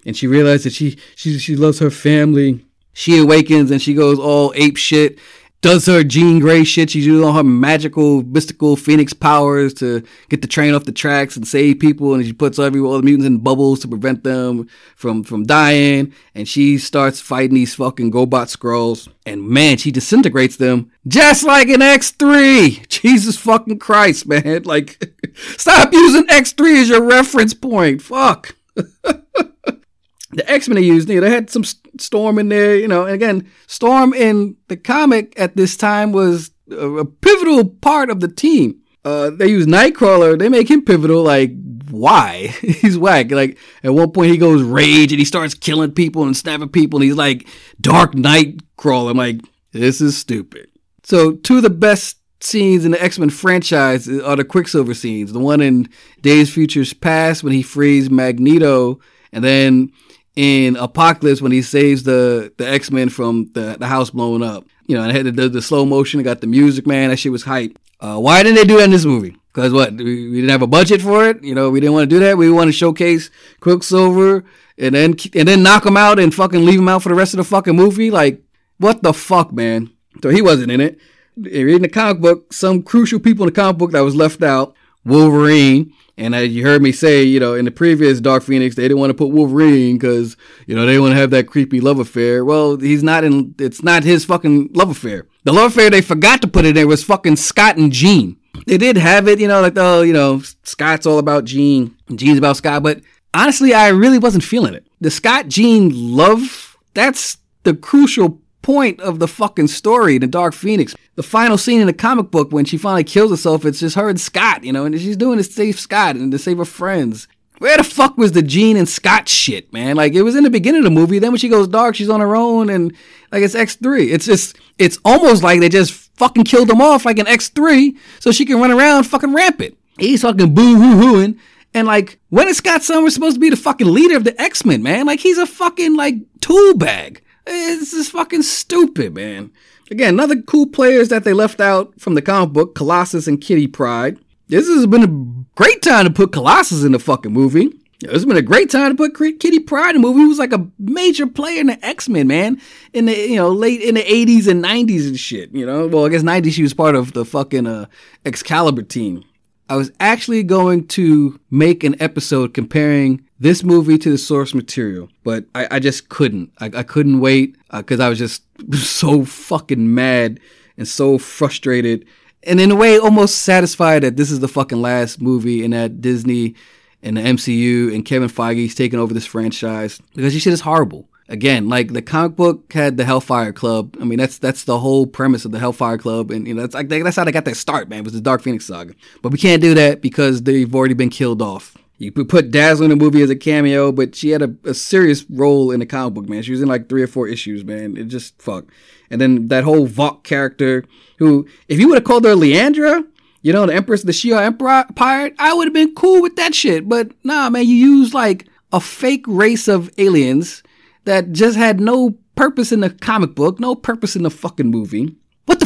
and 0.04 0.16
she 0.16 0.26
realizes 0.26 0.64
that 0.64 0.72
she 0.74 0.98
she 1.16 1.38
she 1.38 1.56
loves 1.56 1.78
her 1.78 1.90
family. 1.90 2.64
She 2.94 3.18
awakens 3.18 3.70
and 3.70 3.80
she 3.80 3.94
goes 3.94 4.18
all 4.18 4.52
ape 4.54 4.76
shit 4.76 5.18
does 5.62 5.86
her 5.86 6.02
Jean 6.02 6.40
Grey 6.40 6.64
shit. 6.64 6.90
She's 6.90 7.06
using 7.06 7.24
all 7.24 7.32
her 7.32 7.44
magical, 7.44 8.22
mystical 8.24 8.76
phoenix 8.76 9.12
powers 9.12 9.72
to 9.74 10.02
get 10.28 10.42
the 10.42 10.48
train 10.48 10.74
off 10.74 10.84
the 10.84 10.92
tracks 10.92 11.36
and 11.36 11.46
save 11.46 11.78
people. 11.78 12.14
And 12.14 12.24
she 12.26 12.32
puts 12.32 12.58
every 12.58 12.80
all 12.80 12.96
the 12.96 13.02
mutants 13.02 13.26
in 13.26 13.38
bubbles 13.38 13.80
to 13.80 13.88
prevent 13.88 14.24
them 14.24 14.68
from 14.96 15.22
from 15.22 15.44
dying. 15.44 16.12
And 16.34 16.48
she 16.48 16.78
starts 16.78 17.20
fighting 17.20 17.54
these 17.54 17.76
fucking 17.76 18.10
GoBot 18.10 18.54
Skrulls. 18.54 19.08
And 19.24 19.48
man, 19.48 19.76
she 19.78 19.92
disintegrates 19.92 20.56
them 20.56 20.90
just 21.06 21.44
like 21.44 21.68
in 21.68 21.80
X3. 21.80 22.88
Jesus 22.88 23.38
fucking 23.38 23.78
Christ, 23.78 24.26
man! 24.26 24.62
Like, 24.72 25.12
stop 25.56 25.92
using 25.92 26.26
X3 26.26 26.82
as 26.82 26.88
your 26.88 27.02
reference 27.02 27.52
point. 27.52 28.00
Fuck. 28.00 28.56
the 28.74 30.44
X 30.46 30.66
Men 30.66 30.76
they 30.76 30.82
used, 30.82 31.08
they 31.08 31.16
had 31.16 31.50
some 31.50 31.62
Storm 31.98 32.38
in 32.38 32.48
there, 32.48 32.76
you 32.76 32.88
know, 32.88 33.04
and 33.04 33.14
again, 33.14 33.50
Storm 33.66 34.14
in 34.14 34.56
the 34.68 34.76
comic 34.76 35.34
at 35.38 35.56
this 35.56 35.76
time 35.76 36.12
was 36.12 36.50
a, 36.70 36.88
a 36.88 37.04
pivotal 37.04 37.68
part 37.68 38.10
of 38.10 38.20
the 38.20 38.28
team. 38.28 38.80
Uh, 39.04 39.30
they 39.30 39.48
use 39.48 39.66
Nightcrawler, 39.66 40.38
they 40.38 40.48
make 40.48 40.70
him 40.70 40.84
pivotal. 40.84 41.22
Like, 41.22 41.52
why? 41.90 42.46
he's 42.60 42.96
whack. 42.96 43.30
Like, 43.30 43.58
at 43.82 43.94
one 43.94 44.12
point, 44.12 44.30
he 44.30 44.38
goes 44.38 44.62
rage 44.62 45.12
and 45.12 45.18
he 45.18 45.24
starts 45.24 45.54
killing 45.54 45.92
people 45.92 46.24
and 46.24 46.36
snapping 46.36 46.68
people, 46.68 46.98
and 46.98 47.04
he's 47.04 47.16
like, 47.16 47.46
Dark 47.80 48.12
Nightcrawler. 48.12 49.10
I'm 49.10 49.16
like, 49.16 49.40
this 49.72 50.00
is 50.00 50.16
stupid. 50.16 50.68
So, 51.02 51.32
two 51.32 51.56
of 51.56 51.62
the 51.62 51.70
best 51.70 52.18
scenes 52.42 52.84
in 52.84 52.92
the 52.92 53.02
X 53.02 53.18
Men 53.18 53.30
franchise 53.30 54.08
are 54.08 54.36
the 54.36 54.44
Quicksilver 54.44 54.94
scenes. 54.94 55.32
The 55.32 55.38
one 55.38 55.60
in 55.60 55.88
Days 56.20 56.52
Futures 56.52 56.92
Past 56.92 57.42
when 57.42 57.52
he 57.52 57.62
frees 57.62 58.10
Magneto, 58.10 59.00
and 59.32 59.42
then 59.42 59.92
in 60.36 60.76
Apocalypse 60.76 61.42
when 61.42 61.52
he 61.52 61.62
saves 61.62 62.02
the 62.02 62.52
the 62.56 62.68
X 62.68 62.90
Men 62.90 63.08
from 63.08 63.50
the, 63.52 63.76
the 63.78 63.86
house 63.86 64.10
blowing 64.10 64.42
up. 64.42 64.66
You 64.86 64.96
know, 64.96 65.04
and 65.04 65.12
had 65.12 65.36
the, 65.36 65.48
the 65.48 65.62
slow 65.62 65.86
motion, 65.86 66.22
got 66.22 66.40
the 66.40 66.46
music, 66.46 66.86
man. 66.86 67.10
That 67.10 67.16
shit 67.16 67.32
was 67.32 67.44
hype. 67.44 67.78
Uh, 68.00 68.18
why 68.18 68.42
didn't 68.42 68.56
they 68.56 68.64
do 68.64 68.78
that 68.78 68.84
in 68.84 68.90
this 68.90 69.04
movie? 69.04 69.36
Because 69.52 69.72
what? 69.72 69.92
We, 69.92 70.28
we, 70.28 70.36
didn't 70.36 70.50
have 70.50 70.62
a 70.62 70.66
budget 70.66 71.00
for 71.00 71.28
it. 71.28 71.42
You 71.44 71.54
know, 71.54 71.70
we 71.70 71.80
didn't 71.80 71.92
want 71.94 72.10
to 72.10 72.16
do 72.16 72.20
that. 72.20 72.36
We 72.36 72.50
want 72.50 72.68
to 72.68 72.72
showcase 72.72 73.30
Quicksilver 73.60 74.44
and 74.78 74.94
then 74.94 75.14
and 75.34 75.46
then 75.46 75.62
knock 75.62 75.86
him 75.86 75.96
out 75.96 76.18
and 76.18 76.34
fucking 76.34 76.64
leave 76.64 76.80
him 76.80 76.88
out 76.88 77.02
for 77.02 77.10
the 77.10 77.14
rest 77.14 77.34
of 77.34 77.38
the 77.38 77.44
fucking 77.44 77.76
movie. 77.76 78.10
Like, 78.10 78.42
what 78.78 79.02
the 79.02 79.12
fuck, 79.12 79.52
man? 79.52 79.90
So 80.22 80.30
he 80.30 80.42
wasn't 80.42 80.72
in 80.72 80.80
it. 80.80 80.98
Reading 81.36 81.82
the 81.82 81.88
comic 81.88 82.20
book, 82.20 82.52
some 82.52 82.82
crucial 82.82 83.18
people 83.18 83.44
in 83.44 83.52
the 83.52 83.60
comic 83.60 83.78
book 83.78 83.92
that 83.92 84.00
was 84.00 84.16
left 84.16 84.42
out. 84.42 84.74
Wolverine, 85.04 85.92
and 86.16 86.34
as 86.34 86.50
you 86.50 86.62
heard 86.62 86.82
me 86.82 86.92
say, 86.92 87.22
you 87.22 87.40
know, 87.40 87.54
in 87.54 87.64
the 87.64 87.70
previous 87.70 88.20
Dark 88.20 88.42
Phoenix, 88.42 88.76
they 88.76 88.82
didn't 88.82 88.98
want 88.98 89.10
to 89.10 89.14
put 89.14 89.30
Wolverine 89.32 89.96
because, 89.96 90.36
you 90.66 90.76
know, 90.76 90.86
they 90.86 90.98
want 90.98 91.12
to 91.12 91.16
have 91.16 91.30
that 91.30 91.46
creepy 91.46 91.80
love 91.80 91.98
affair. 91.98 92.44
Well, 92.44 92.76
he's 92.76 93.02
not 93.02 93.24
in, 93.24 93.54
it's 93.58 93.82
not 93.82 94.04
his 94.04 94.24
fucking 94.24 94.70
love 94.74 94.90
affair. 94.90 95.26
The 95.44 95.52
love 95.52 95.72
affair 95.72 95.90
they 95.90 96.02
forgot 96.02 96.42
to 96.42 96.48
put 96.48 96.64
in 96.64 96.74
there 96.74 96.86
was 96.86 97.02
fucking 97.02 97.36
Scott 97.36 97.76
and 97.76 97.90
Jean. 97.90 98.36
They 98.66 98.78
did 98.78 98.96
have 98.96 99.26
it, 99.26 99.40
you 99.40 99.48
know, 99.48 99.60
like, 99.60 99.72
oh, 99.76 100.02
you 100.02 100.12
know, 100.12 100.42
Scott's 100.62 101.06
all 101.06 101.18
about 101.18 101.44
Jean, 101.44 101.96
Jean's 102.14 102.38
about 102.38 102.58
Scott, 102.58 102.82
but 102.82 103.00
honestly, 103.34 103.74
I 103.74 103.88
really 103.88 104.18
wasn't 104.18 104.44
feeling 104.44 104.74
it. 104.74 104.86
The 105.00 105.10
Scott 105.10 105.48
Jean 105.48 106.14
love, 106.14 106.76
that's 106.94 107.38
the 107.64 107.74
crucial 107.74 108.41
point 108.62 109.00
of 109.00 109.18
the 109.18 109.28
fucking 109.28 109.68
story, 109.68 110.18
the 110.18 110.26
Dark 110.26 110.54
Phoenix. 110.54 110.94
The 111.14 111.22
final 111.22 111.58
scene 111.58 111.80
in 111.80 111.86
the 111.86 111.92
comic 111.92 112.30
book 112.30 112.52
when 112.52 112.64
she 112.64 112.78
finally 112.78 113.04
kills 113.04 113.30
herself, 113.30 113.64
it's 113.64 113.80
just 113.80 113.96
her 113.96 114.08
and 114.08 114.20
Scott, 114.20 114.64
you 114.64 114.72
know, 114.72 114.84
and 114.84 114.98
she's 114.98 115.16
doing 115.16 115.36
to 115.36 115.44
save 115.44 115.78
Scott 115.78 116.16
and 116.16 116.32
to 116.32 116.38
save 116.38 116.58
her 116.58 116.64
friends. 116.64 117.28
Where 117.58 117.76
the 117.76 117.84
fuck 117.84 118.16
was 118.16 118.32
the 118.32 118.42
Jean 118.42 118.76
and 118.76 118.88
Scott 118.88 119.28
shit, 119.28 119.72
man? 119.72 119.94
Like 119.94 120.14
it 120.14 120.22
was 120.22 120.34
in 120.34 120.42
the 120.42 120.50
beginning 120.50 120.80
of 120.80 120.84
the 120.84 120.90
movie. 120.90 121.18
Then 121.18 121.30
when 121.30 121.38
she 121.38 121.48
goes 121.48 121.68
dark, 121.68 121.94
she's 121.94 122.08
on 122.08 122.20
her 122.20 122.34
own, 122.34 122.70
and 122.70 122.92
like 123.30 123.42
it's 123.42 123.54
X 123.54 123.76
three. 123.76 124.10
It's 124.10 124.26
just, 124.26 124.58
it's 124.78 124.98
almost 125.04 125.42
like 125.42 125.60
they 125.60 125.68
just 125.68 125.92
fucking 126.16 126.44
killed 126.44 126.68
them 126.68 126.80
off 126.80 127.04
like 127.04 127.18
an 127.18 127.28
X 127.28 127.50
three, 127.50 127.96
so 128.18 128.32
she 128.32 128.44
can 128.44 128.58
run 128.58 128.72
around 128.72 129.04
fucking 129.04 129.34
rampant. 129.34 129.76
He's 129.98 130.22
fucking 130.22 130.54
boo 130.54 130.76
hoo 130.76 131.00
hooing. 131.00 131.38
And 131.74 131.86
like, 131.86 132.18
when 132.30 132.48
is 132.48 132.58
Scott 132.58 132.82
Summers 132.82 133.14
supposed 133.14 133.36
to 133.36 133.40
be 133.40 133.50
the 133.50 133.56
fucking 133.56 133.86
leader 133.86 134.16
of 134.16 134.24
the 134.24 134.40
X 134.40 134.64
Men, 134.64 134.82
man? 134.82 135.06
Like, 135.06 135.20
he's 135.20 135.38
a 135.38 135.46
fucking 135.46 135.96
like 135.96 136.16
tool 136.40 136.74
bag. 136.76 137.22
This 137.44 137.92
is 137.92 138.08
fucking 138.10 138.42
stupid, 138.42 139.14
man. 139.14 139.52
Again, 139.90 140.14
another 140.14 140.40
cool 140.42 140.66
players 140.66 141.08
that 141.08 141.24
they 141.24 141.32
left 141.32 141.60
out 141.60 142.00
from 142.00 142.14
the 142.14 142.22
comic 142.22 142.52
book, 142.52 142.74
Colossus 142.74 143.26
and 143.26 143.40
Kitty 143.40 143.66
Pryde. 143.66 144.18
This 144.48 144.66
has 144.68 144.86
been 144.86 145.02
a 145.02 145.54
great 145.54 145.82
time 145.82 146.04
to 146.04 146.10
put 146.10 146.32
Colossus 146.32 146.84
in 146.84 146.92
the 146.92 146.98
fucking 146.98 147.32
movie. 147.32 147.72
It's 148.04 148.24
been 148.24 148.36
a 148.36 148.42
great 148.42 148.70
time 148.70 148.90
to 148.90 148.96
put 148.96 149.14
Kitty 149.14 149.60
Pryde 149.60 149.94
in 149.94 150.02
the 150.02 150.08
movie. 150.08 150.20
He 150.20 150.26
was 150.26 150.38
like 150.38 150.52
a 150.52 150.66
major 150.78 151.26
player 151.26 151.60
in 151.60 151.68
the 151.68 151.84
X 151.84 152.08
Men, 152.08 152.26
man. 152.26 152.60
In 152.92 153.06
the 153.06 153.16
you 153.16 153.36
know 153.36 153.50
late 153.50 153.80
in 153.80 153.94
the 153.94 154.12
eighties 154.12 154.48
and 154.48 154.60
nineties 154.60 155.06
and 155.06 155.18
shit. 155.18 155.54
You 155.54 155.66
know, 155.66 155.86
well 155.86 156.06
I 156.06 156.08
guess 156.08 156.22
nineties 156.22 156.54
she 156.54 156.62
was 156.62 156.74
part 156.74 156.96
of 156.96 157.12
the 157.12 157.24
fucking 157.24 157.66
uh, 157.66 157.86
Excalibur 158.24 158.82
team. 158.82 159.24
I 159.68 159.76
was 159.76 159.92
actually 160.00 160.42
going 160.42 160.88
to 160.88 161.38
make 161.50 161.84
an 161.84 162.00
episode 162.00 162.54
comparing 162.54 163.24
this 163.42 163.64
movie 163.64 163.98
to 163.98 164.08
the 164.08 164.18
source 164.18 164.54
material, 164.54 165.08
but 165.24 165.44
I, 165.52 165.66
I 165.72 165.78
just 165.80 166.08
couldn't. 166.08 166.52
I, 166.60 166.66
I 166.66 166.82
couldn't 166.84 167.18
wait 167.18 167.56
because 167.72 167.98
uh, 167.98 168.06
I 168.06 168.08
was 168.08 168.18
just 168.18 168.44
so 168.74 169.24
fucking 169.24 169.92
mad 169.92 170.38
and 170.78 170.86
so 170.86 171.18
frustrated, 171.18 172.06
and 172.44 172.60
in 172.60 172.70
a 172.70 172.76
way 172.76 172.98
almost 172.98 173.40
satisfied 173.40 174.04
that 174.04 174.16
this 174.16 174.30
is 174.30 174.38
the 174.38 174.46
fucking 174.46 174.80
last 174.80 175.20
movie 175.20 175.64
and 175.64 175.74
that 175.74 176.00
Disney 176.00 176.54
and 177.02 177.16
the 177.16 177.20
MCU 177.20 177.92
and 177.92 178.04
Kevin 178.04 178.28
Feige's 178.28 178.76
taking 178.76 179.00
over 179.00 179.12
this 179.12 179.26
franchise 179.26 180.00
because 180.14 180.32
this 180.32 180.42
shit 180.42 180.52
is 180.52 180.60
horrible. 180.60 181.08
Again, 181.28 181.68
like 181.68 181.92
the 181.92 182.02
comic 182.02 182.36
book 182.36 182.72
had 182.72 182.96
the 182.96 183.04
Hellfire 183.04 183.52
Club. 183.52 183.96
I 184.00 184.04
mean, 184.04 184.18
that's 184.18 184.38
that's 184.38 184.62
the 184.62 184.78
whole 184.78 185.04
premise 185.04 185.44
of 185.44 185.50
the 185.50 185.58
Hellfire 185.58 185.98
Club, 185.98 186.30
and 186.30 186.46
you 186.46 186.54
know 186.54 186.60
that's 186.62 186.74
like 186.76 186.88
that's 186.88 187.16
how 187.16 187.24
they 187.24 187.32
got 187.32 187.44
their 187.44 187.54
start, 187.54 187.88
man. 187.88 188.04
Was 188.04 188.12
the 188.12 188.20
Dark 188.20 188.42
Phoenix 188.42 188.66
saga, 188.66 188.94
but 189.20 189.32
we 189.32 189.38
can't 189.38 189.60
do 189.60 189.74
that 189.74 190.00
because 190.00 190.44
they've 190.44 190.72
already 190.72 190.94
been 190.94 191.10
killed 191.10 191.42
off. 191.42 191.76
You 192.02 192.10
put 192.10 192.50
Dazzle 192.50 192.84
in 192.84 192.90
the 192.90 192.96
movie 192.96 193.22
as 193.22 193.30
a 193.30 193.36
cameo, 193.36 193.92
but 193.92 194.16
she 194.16 194.30
had 194.30 194.42
a, 194.42 194.52
a, 194.64 194.74
serious 194.74 195.24
role 195.30 195.70
in 195.70 195.78
the 195.78 195.86
comic 195.86 196.14
book, 196.14 196.28
man. 196.28 196.42
She 196.42 196.50
was 196.50 196.60
in 196.60 196.66
like 196.66 196.88
three 196.88 197.00
or 197.00 197.06
four 197.06 197.28
issues, 197.28 197.64
man. 197.64 197.96
It 197.96 198.08
just 198.08 198.42
fuck. 198.42 198.64
And 199.08 199.20
then 199.20 199.46
that 199.48 199.62
whole 199.62 199.86
Vuk 199.86 200.24
character, 200.24 200.84
who, 201.18 201.46
if 201.68 201.78
you 201.78 201.88
would 201.88 201.98
have 201.98 202.04
called 202.04 202.24
her 202.24 202.34
Lilandra, 202.34 203.06
you 203.42 203.52
know, 203.52 203.66
the 203.66 203.74
Empress 203.74 204.02
the 204.02 204.10
Shi'ar 204.10 204.42
Empire, 204.42 205.30
I 205.38 205.54
would 205.54 205.68
have 205.68 205.74
been 205.74 205.94
cool 205.94 206.20
with 206.20 206.34
that 206.34 206.56
shit. 206.56 206.88
But 206.88 207.12
nah, 207.22 207.48
man, 207.50 207.68
you 207.68 207.76
use 207.76 208.12
like 208.12 208.48
a 208.72 208.80
fake 208.80 209.24
race 209.28 209.68
of 209.68 209.88
aliens 209.96 210.64
that 211.04 211.30
just 211.30 211.56
had 211.56 211.78
no 211.78 212.16
purpose 212.34 212.72
in 212.72 212.80
the 212.80 212.90
comic 212.90 213.36
book, 213.36 213.60
no 213.60 213.76
purpose 213.76 214.16
in 214.16 214.24
the 214.24 214.30
fucking 214.30 214.70
movie 214.70 215.14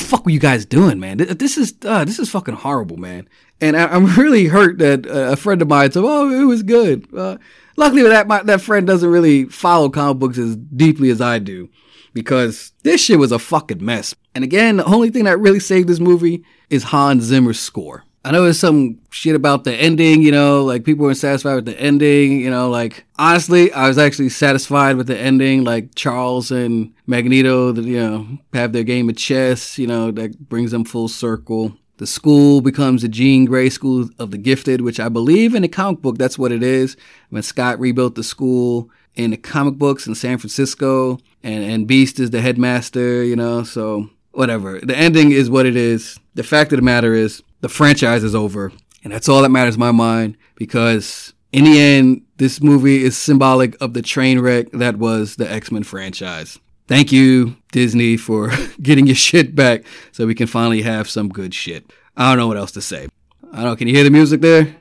fuck 0.06 0.24
were 0.24 0.32
you 0.32 0.38
guys 0.38 0.64
doing, 0.64 0.98
man? 0.98 1.18
This 1.18 1.58
is 1.58 1.74
uh, 1.84 2.04
this 2.04 2.18
is 2.18 2.30
fucking 2.30 2.54
horrible, 2.54 2.96
man. 2.96 3.28
And 3.60 3.76
I, 3.76 3.94
am 3.94 4.06
really 4.16 4.46
hurt 4.46 4.78
that 4.78 5.06
uh, 5.06 5.32
a 5.32 5.36
friend 5.36 5.60
of 5.60 5.68
mine 5.68 5.92
said, 5.92 6.04
"Oh, 6.04 6.30
it 6.30 6.44
was 6.44 6.62
good." 6.62 7.06
Uh, 7.14 7.38
luckily, 7.76 8.02
that 8.02 8.26
my, 8.26 8.42
that 8.42 8.60
friend 8.60 8.86
doesn't 8.86 9.08
really 9.08 9.44
follow 9.44 9.90
comic 9.90 10.18
books 10.18 10.38
as 10.38 10.56
deeply 10.56 11.10
as 11.10 11.20
I 11.20 11.38
do, 11.38 11.68
because 12.14 12.72
this 12.82 13.02
shit 13.02 13.18
was 13.18 13.32
a 13.32 13.38
fucking 13.38 13.84
mess. 13.84 14.14
And 14.34 14.44
again, 14.44 14.78
the 14.78 14.84
only 14.84 15.10
thing 15.10 15.24
that 15.24 15.38
really 15.38 15.60
saved 15.60 15.88
this 15.88 16.00
movie 16.00 16.44
is 16.70 16.84
Hans 16.84 17.24
Zimmer's 17.24 17.60
score. 17.60 18.04
I 18.26 18.32
know 18.32 18.42
there's 18.42 18.58
some 18.58 18.98
shit 19.10 19.36
about 19.36 19.62
the 19.62 19.72
ending, 19.72 20.20
you 20.20 20.32
know, 20.32 20.64
like 20.64 20.82
people 20.82 21.04
weren't 21.04 21.16
satisfied 21.16 21.54
with 21.54 21.66
the 21.66 21.80
ending, 21.80 22.40
you 22.40 22.50
know, 22.50 22.68
like 22.68 23.04
honestly, 23.20 23.72
I 23.72 23.86
was 23.86 23.98
actually 23.98 24.30
satisfied 24.30 24.96
with 24.96 25.06
the 25.06 25.16
ending. 25.16 25.62
Like 25.62 25.94
Charles 25.94 26.50
and 26.50 26.92
Magneto, 27.06 27.72
you 27.74 28.00
know, 28.00 28.26
have 28.52 28.72
their 28.72 28.82
game 28.82 29.08
of 29.08 29.16
chess, 29.16 29.78
you 29.78 29.86
know, 29.86 30.10
that 30.10 30.48
brings 30.48 30.72
them 30.72 30.84
full 30.84 31.06
circle. 31.06 31.78
the 31.98 32.06
school 32.06 32.60
becomes 32.60 33.02
the 33.02 33.08
Jean 33.08 33.44
Grey 33.44 33.70
School 33.70 34.08
of 34.18 34.32
the 34.32 34.38
Gifted, 34.38 34.80
which 34.80 34.98
I 34.98 35.08
believe 35.08 35.54
in 35.54 35.62
the 35.62 35.68
comic 35.68 36.02
book 36.02 36.18
that's 36.18 36.36
what 36.36 36.50
it 36.50 36.64
is. 36.64 36.96
When 37.30 37.44
Scott 37.44 37.78
rebuilt 37.78 38.16
the 38.16 38.24
school 38.24 38.90
in 39.14 39.30
the 39.30 39.36
comic 39.36 39.74
books 39.74 40.08
in 40.08 40.16
San 40.16 40.38
Francisco, 40.38 41.20
and, 41.44 41.62
and 41.62 41.86
Beast 41.86 42.18
is 42.18 42.30
the 42.30 42.40
headmaster, 42.40 43.22
you 43.22 43.36
know, 43.36 43.62
so 43.62 44.10
whatever. 44.32 44.80
The 44.80 44.96
ending 44.96 45.30
is 45.30 45.48
what 45.48 45.64
it 45.64 45.76
is. 45.76 46.18
The 46.34 46.42
fact 46.42 46.72
of 46.72 46.78
the 46.78 46.82
matter 46.82 47.14
is, 47.14 47.40
the 47.60 47.68
franchise 47.68 48.24
is 48.24 48.34
over. 48.34 48.72
And 49.04 49.12
that's 49.12 49.28
all 49.28 49.42
that 49.42 49.50
matters 49.50 49.74
in 49.74 49.80
my 49.80 49.92
mind 49.92 50.36
because 50.56 51.32
in 51.52 51.64
the 51.64 51.78
end, 51.78 52.22
this 52.38 52.60
movie 52.60 53.02
is 53.02 53.16
symbolic 53.16 53.80
of 53.80 53.94
the 53.94 54.02
train 54.02 54.40
wreck 54.40 54.70
that 54.72 54.96
was 54.96 55.36
the 55.36 55.50
X 55.50 55.70
Men 55.70 55.84
franchise. 55.84 56.58
Thank 56.88 57.12
you, 57.12 57.56
Disney, 57.72 58.16
for 58.16 58.50
getting 58.82 59.06
your 59.06 59.16
shit 59.16 59.54
back 59.54 59.84
so 60.12 60.26
we 60.26 60.34
can 60.34 60.46
finally 60.46 60.82
have 60.82 61.08
some 61.08 61.28
good 61.28 61.54
shit. 61.54 61.92
I 62.16 62.30
don't 62.30 62.38
know 62.38 62.48
what 62.48 62.56
else 62.56 62.72
to 62.72 62.80
say. 62.80 63.08
I 63.52 63.56
don't 63.56 63.64
know. 63.64 63.76
Can 63.76 63.88
you 63.88 63.94
hear 63.94 64.04
the 64.04 64.10
music 64.10 64.40
there? 64.40 64.76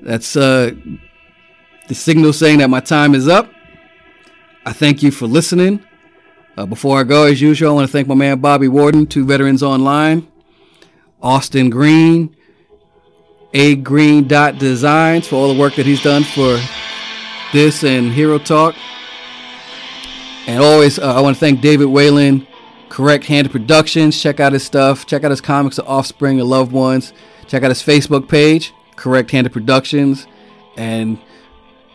That's 0.00 0.36
uh, 0.36 0.72
the 1.88 1.94
signal 1.94 2.32
saying 2.32 2.58
that 2.58 2.70
my 2.70 2.80
time 2.80 3.14
is 3.14 3.28
up. 3.28 3.50
I 4.64 4.72
thank 4.72 5.02
you 5.02 5.10
for 5.10 5.26
listening. 5.26 5.84
Uh, 6.56 6.66
before 6.66 7.00
I 7.00 7.04
go, 7.04 7.24
as 7.24 7.40
usual, 7.40 7.70
I 7.70 7.74
want 7.74 7.88
to 7.88 7.92
thank 7.92 8.06
my 8.06 8.14
man 8.14 8.38
Bobby 8.40 8.68
Warden, 8.68 9.06
Two 9.06 9.24
Veterans 9.24 9.62
Online, 9.62 10.26
Austin 11.22 11.70
Green, 11.70 12.36
A 13.54 13.76
Green 13.76 14.26
Dot 14.26 14.58
Designs 14.58 15.28
for 15.28 15.36
all 15.36 15.52
the 15.52 15.58
work 15.58 15.76
that 15.76 15.86
he's 15.86 16.02
done 16.02 16.24
for 16.24 16.58
this 17.52 17.84
and 17.84 18.12
Hero 18.12 18.38
Talk. 18.38 18.74
And 20.46 20.62
always, 20.62 20.98
uh, 20.98 21.14
I 21.14 21.20
want 21.20 21.36
to 21.36 21.40
thank 21.40 21.60
David 21.60 21.86
Whalen, 21.86 22.46
Correct 22.88 23.24
Handed 23.24 23.52
Productions. 23.52 24.20
Check 24.20 24.40
out 24.40 24.52
his 24.52 24.64
stuff. 24.64 25.06
Check 25.06 25.22
out 25.22 25.30
his 25.30 25.40
comics, 25.40 25.76
The 25.76 25.84
Offspring, 25.84 26.38
The 26.38 26.44
Loved 26.44 26.72
Ones. 26.72 27.12
Check 27.46 27.62
out 27.62 27.70
his 27.70 27.82
Facebook 27.82 28.28
page, 28.28 28.74
Correct 28.96 29.30
Handed 29.30 29.52
Productions. 29.52 30.26
And 30.76 31.20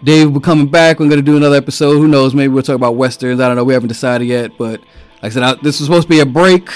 Dave 0.04 0.28
will 0.28 0.40
be 0.40 0.44
coming 0.44 0.68
back. 0.68 1.00
We're 1.00 1.10
going 1.10 1.20
to 1.20 1.26
do 1.26 1.36
another 1.36 1.58
episode. 1.58 1.98
Who 1.98 2.08
knows? 2.08 2.34
Maybe 2.34 2.54
we'll 2.54 2.64
talk 2.64 2.76
about 2.76 2.96
westerns. 2.96 3.42
I 3.42 3.48
don't 3.48 3.58
know. 3.58 3.64
We 3.64 3.74
haven't 3.74 3.90
decided 3.90 4.28
yet. 4.28 4.52
But 4.58 4.80
like 5.22 5.24
I 5.24 5.30
said, 5.30 5.44
I, 5.44 5.54
this 5.56 5.80
was 5.80 5.88
supposed 5.88 6.04
to 6.04 6.10
be 6.10 6.20
a 6.20 6.26
break. 6.26 6.70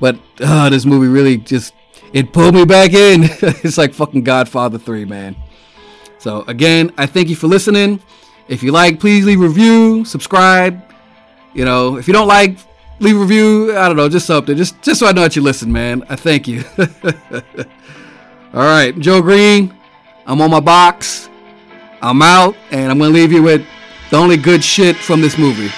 But 0.00 0.18
uh, 0.40 0.68
this 0.68 0.84
movie 0.84 1.08
really 1.08 1.38
just 1.38 1.72
it 2.16 2.32
pulled 2.32 2.54
me 2.54 2.64
back 2.64 2.94
in. 2.94 3.24
it's 3.62 3.76
like 3.76 3.92
fucking 3.92 4.22
Godfather 4.22 4.78
3, 4.78 5.04
man. 5.04 5.36
So 6.16 6.44
again, 6.48 6.90
I 6.96 7.04
thank 7.04 7.28
you 7.28 7.36
for 7.36 7.46
listening. 7.46 8.00
If 8.48 8.62
you 8.62 8.72
like, 8.72 8.98
please 8.98 9.26
leave 9.26 9.38
review, 9.38 10.02
subscribe. 10.06 10.82
You 11.52 11.66
know, 11.66 11.98
if 11.98 12.08
you 12.08 12.14
don't 12.14 12.26
like, 12.26 12.56
leave 13.00 13.18
review. 13.18 13.76
I 13.76 13.86
don't 13.86 13.98
know, 13.98 14.08
just 14.08 14.26
something. 14.26 14.56
Just 14.56 14.80
just 14.80 14.98
so 14.98 15.06
I 15.06 15.12
know 15.12 15.22
that 15.22 15.36
you 15.36 15.42
listen, 15.42 15.70
man. 15.70 16.04
I 16.08 16.16
thank 16.16 16.48
you. 16.48 16.64
All 18.54 18.62
right, 18.62 18.98
Joe 18.98 19.20
Green. 19.20 19.76
I'm 20.24 20.40
on 20.40 20.50
my 20.50 20.60
box. 20.60 21.28
I'm 22.00 22.22
out, 22.22 22.56
and 22.70 22.90
I'm 22.90 22.98
gonna 22.98 23.12
leave 23.12 23.30
you 23.30 23.42
with 23.42 23.66
the 24.10 24.16
only 24.16 24.38
good 24.38 24.64
shit 24.64 24.96
from 24.96 25.20
this 25.20 25.36
movie. 25.36 25.70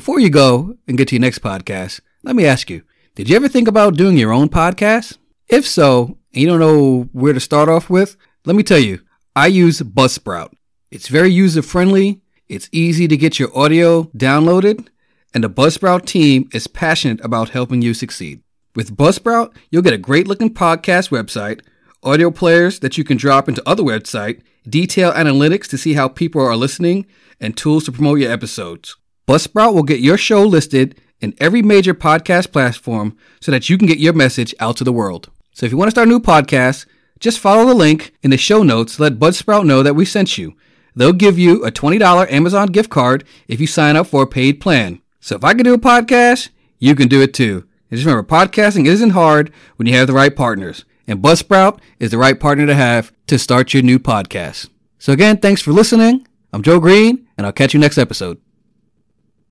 Before 0.00 0.18
you 0.18 0.30
go 0.30 0.78
and 0.88 0.96
get 0.96 1.08
to 1.08 1.16
your 1.16 1.20
next 1.20 1.40
podcast, 1.40 2.00
let 2.22 2.34
me 2.34 2.46
ask 2.46 2.70
you 2.70 2.84
Did 3.16 3.28
you 3.28 3.36
ever 3.36 3.48
think 3.48 3.68
about 3.68 3.98
doing 3.98 4.16
your 4.16 4.32
own 4.32 4.48
podcast? 4.48 5.18
If 5.46 5.66
so, 5.68 6.16
and 6.32 6.40
you 6.40 6.46
don't 6.46 6.58
know 6.58 7.10
where 7.12 7.34
to 7.34 7.38
start 7.38 7.68
off 7.68 7.90
with, 7.90 8.16
let 8.46 8.56
me 8.56 8.62
tell 8.62 8.78
you, 8.78 9.00
I 9.36 9.48
use 9.48 9.82
Buzzsprout. 9.82 10.54
It's 10.90 11.08
very 11.08 11.28
user 11.28 11.60
friendly, 11.60 12.22
it's 12.48 12.70
easy 12.72 13.08
to 13.08 13.16
get 13.18 13.38
your 13.38 13.54
audio 13.54 14.04
downloaded, 14.16 14.88
and 15.34 15.44
the 15.44 15.50
Buzzsprout 15.50 16.06
team 16.06 16.48
is 16.54 16.66
passionate 16.66 17.22
about 17.22 17.50
helping 17.50 17.82
you 17.82 17.92
succeed. 17.92 18.42
With 18.74 18.96
Buzzsprout, 18.96 19.54
you'll 19.70 19.82
get 19.82 19.92
a 19.92 19.98
great 19.98 20.26
looking 20.26 20.54
podcast 20.54 21.10
website, 21.10 21.60
audio 22.02 22.30
players 22.30 22.78
that 22.78 22.96
you 22.96 23.04
can 23.04 23.18
drop 23.18 23.50
into 23.50 23.68
other 23.68 23.82
websites, 23.82 24.40
detailed 24.66 25.14
analytics 25.16 25.68
to 25.68 25.76
see 25.76 25.92
how 25.92 26.08
people 26.08 26.40
are 26.40 26.56
listening, 26.56 27.04
and 27.38 27.54
tools 27.54 27.84
to 27.84 27.92
promote 27.92 28.18
your 28.18 28.32
episodes. 28.32 28.96
Buzzsprout 29.30 29.74
will 29.74 29.84
get 29.84 30.00
your 30.00 30.18
show 30.18 30.42
listed 30.42 31.00
in 31.20 31.36
every 31.38 31.62
major 31.62 31.94
podcast 31.94 32.50
platform 32.50 33.16
so 33.40 33.52
that 33.52 33.70
you 33.70 33.78
can 33.78 33.86
get 33.86 34.00
your 34.00 34.12
message 34.12 34.52
out 34.58 34.76
to 34.78 34.82
the 34.82 34.92
world. 34.92 35.30
So 35.52 35.64
if 35.64 35.70
you 35.70 35.78
want 35.78 35.86
to 35.86 35.92
start 35.92 36.08
a 36.08 36.10
new 36.10 36.18
podcast, 36.18 36.86
just 37.20 37.38
follow 37.38 37.64
the 37.64 37.72
link 37.72 38.12
in 38.24 38.32
the 38.32 38.36
show 38.36 38.64
notes 38.64 38.98
let 38.98 39.20
Buzzsprout 39.20 39.64
know 39.64 39.84
that 39.84 39.94
we 39.94 40.04
sent 40.04 40.36
you. 40.36 40.56
They'll 40.96 41.12
give 41.12 41.38
you 41.38 41.64
a 41.64 41.70
$20 41.70 42.28
Amazon 42.28 42.72
gift 42.72 42.90
card 42.90 43.22
if 43.46 43.60
you 43.60 43.68
sign 43.68 43.94
up 43.94 44.08
for 44.08 44.24
a 44.24 44.26
paid 44.26 44.60
plan. 44.60 45.00
So 45.20 45.36
if 45.36 45.44
I 45.44 45.54
can 45.54 45.62
do 45.62 45.74
a 45.74 45.78
podcast, 45.78 46.48
you 46.80 46.96
can 46.96 47.06
do 47.06 47.22
it 47.22 47.32
too. 47.32 47.68
And 47.88 47.98
just 48.00 48.06
remember, 48.06 48.28
podcasting 48.28 48.86
isn't 48.86 49.10
hard 49.10 49.52
when 49.76 49.86
you 49.86 49.94
have 49.94 50.08
the 50.08 50.12
right 50.12 50.34
partners. 50.34 50.84
And 51.06 51.22
Buzzsprout 51.22 51.78
is 52.00 52.10
the 52.10 52.18
right 52.18 52.40
partner 52.40 52.66
to 52.66 52.74
have 52.74 53.12
to 53.28 53.38
start 53.38 53.74
your 53.74 53.84
new 53.84 54.00
podcast. 54.00 54.70
So 54.98 55.12
again, 55.12 55.36
thanks 55.36 55.62
for 55.62 55.70
listening. 55.70 56.26
I'm 56.52 56.64
Joe 56.64 56.80
Green, 56.80 57.28
and 57.38 57.46
I'll 57.46 57.52
catch 57.52 57.74
you 57.74 57.78
next 57.78 57.96
episode. 57.96 58.40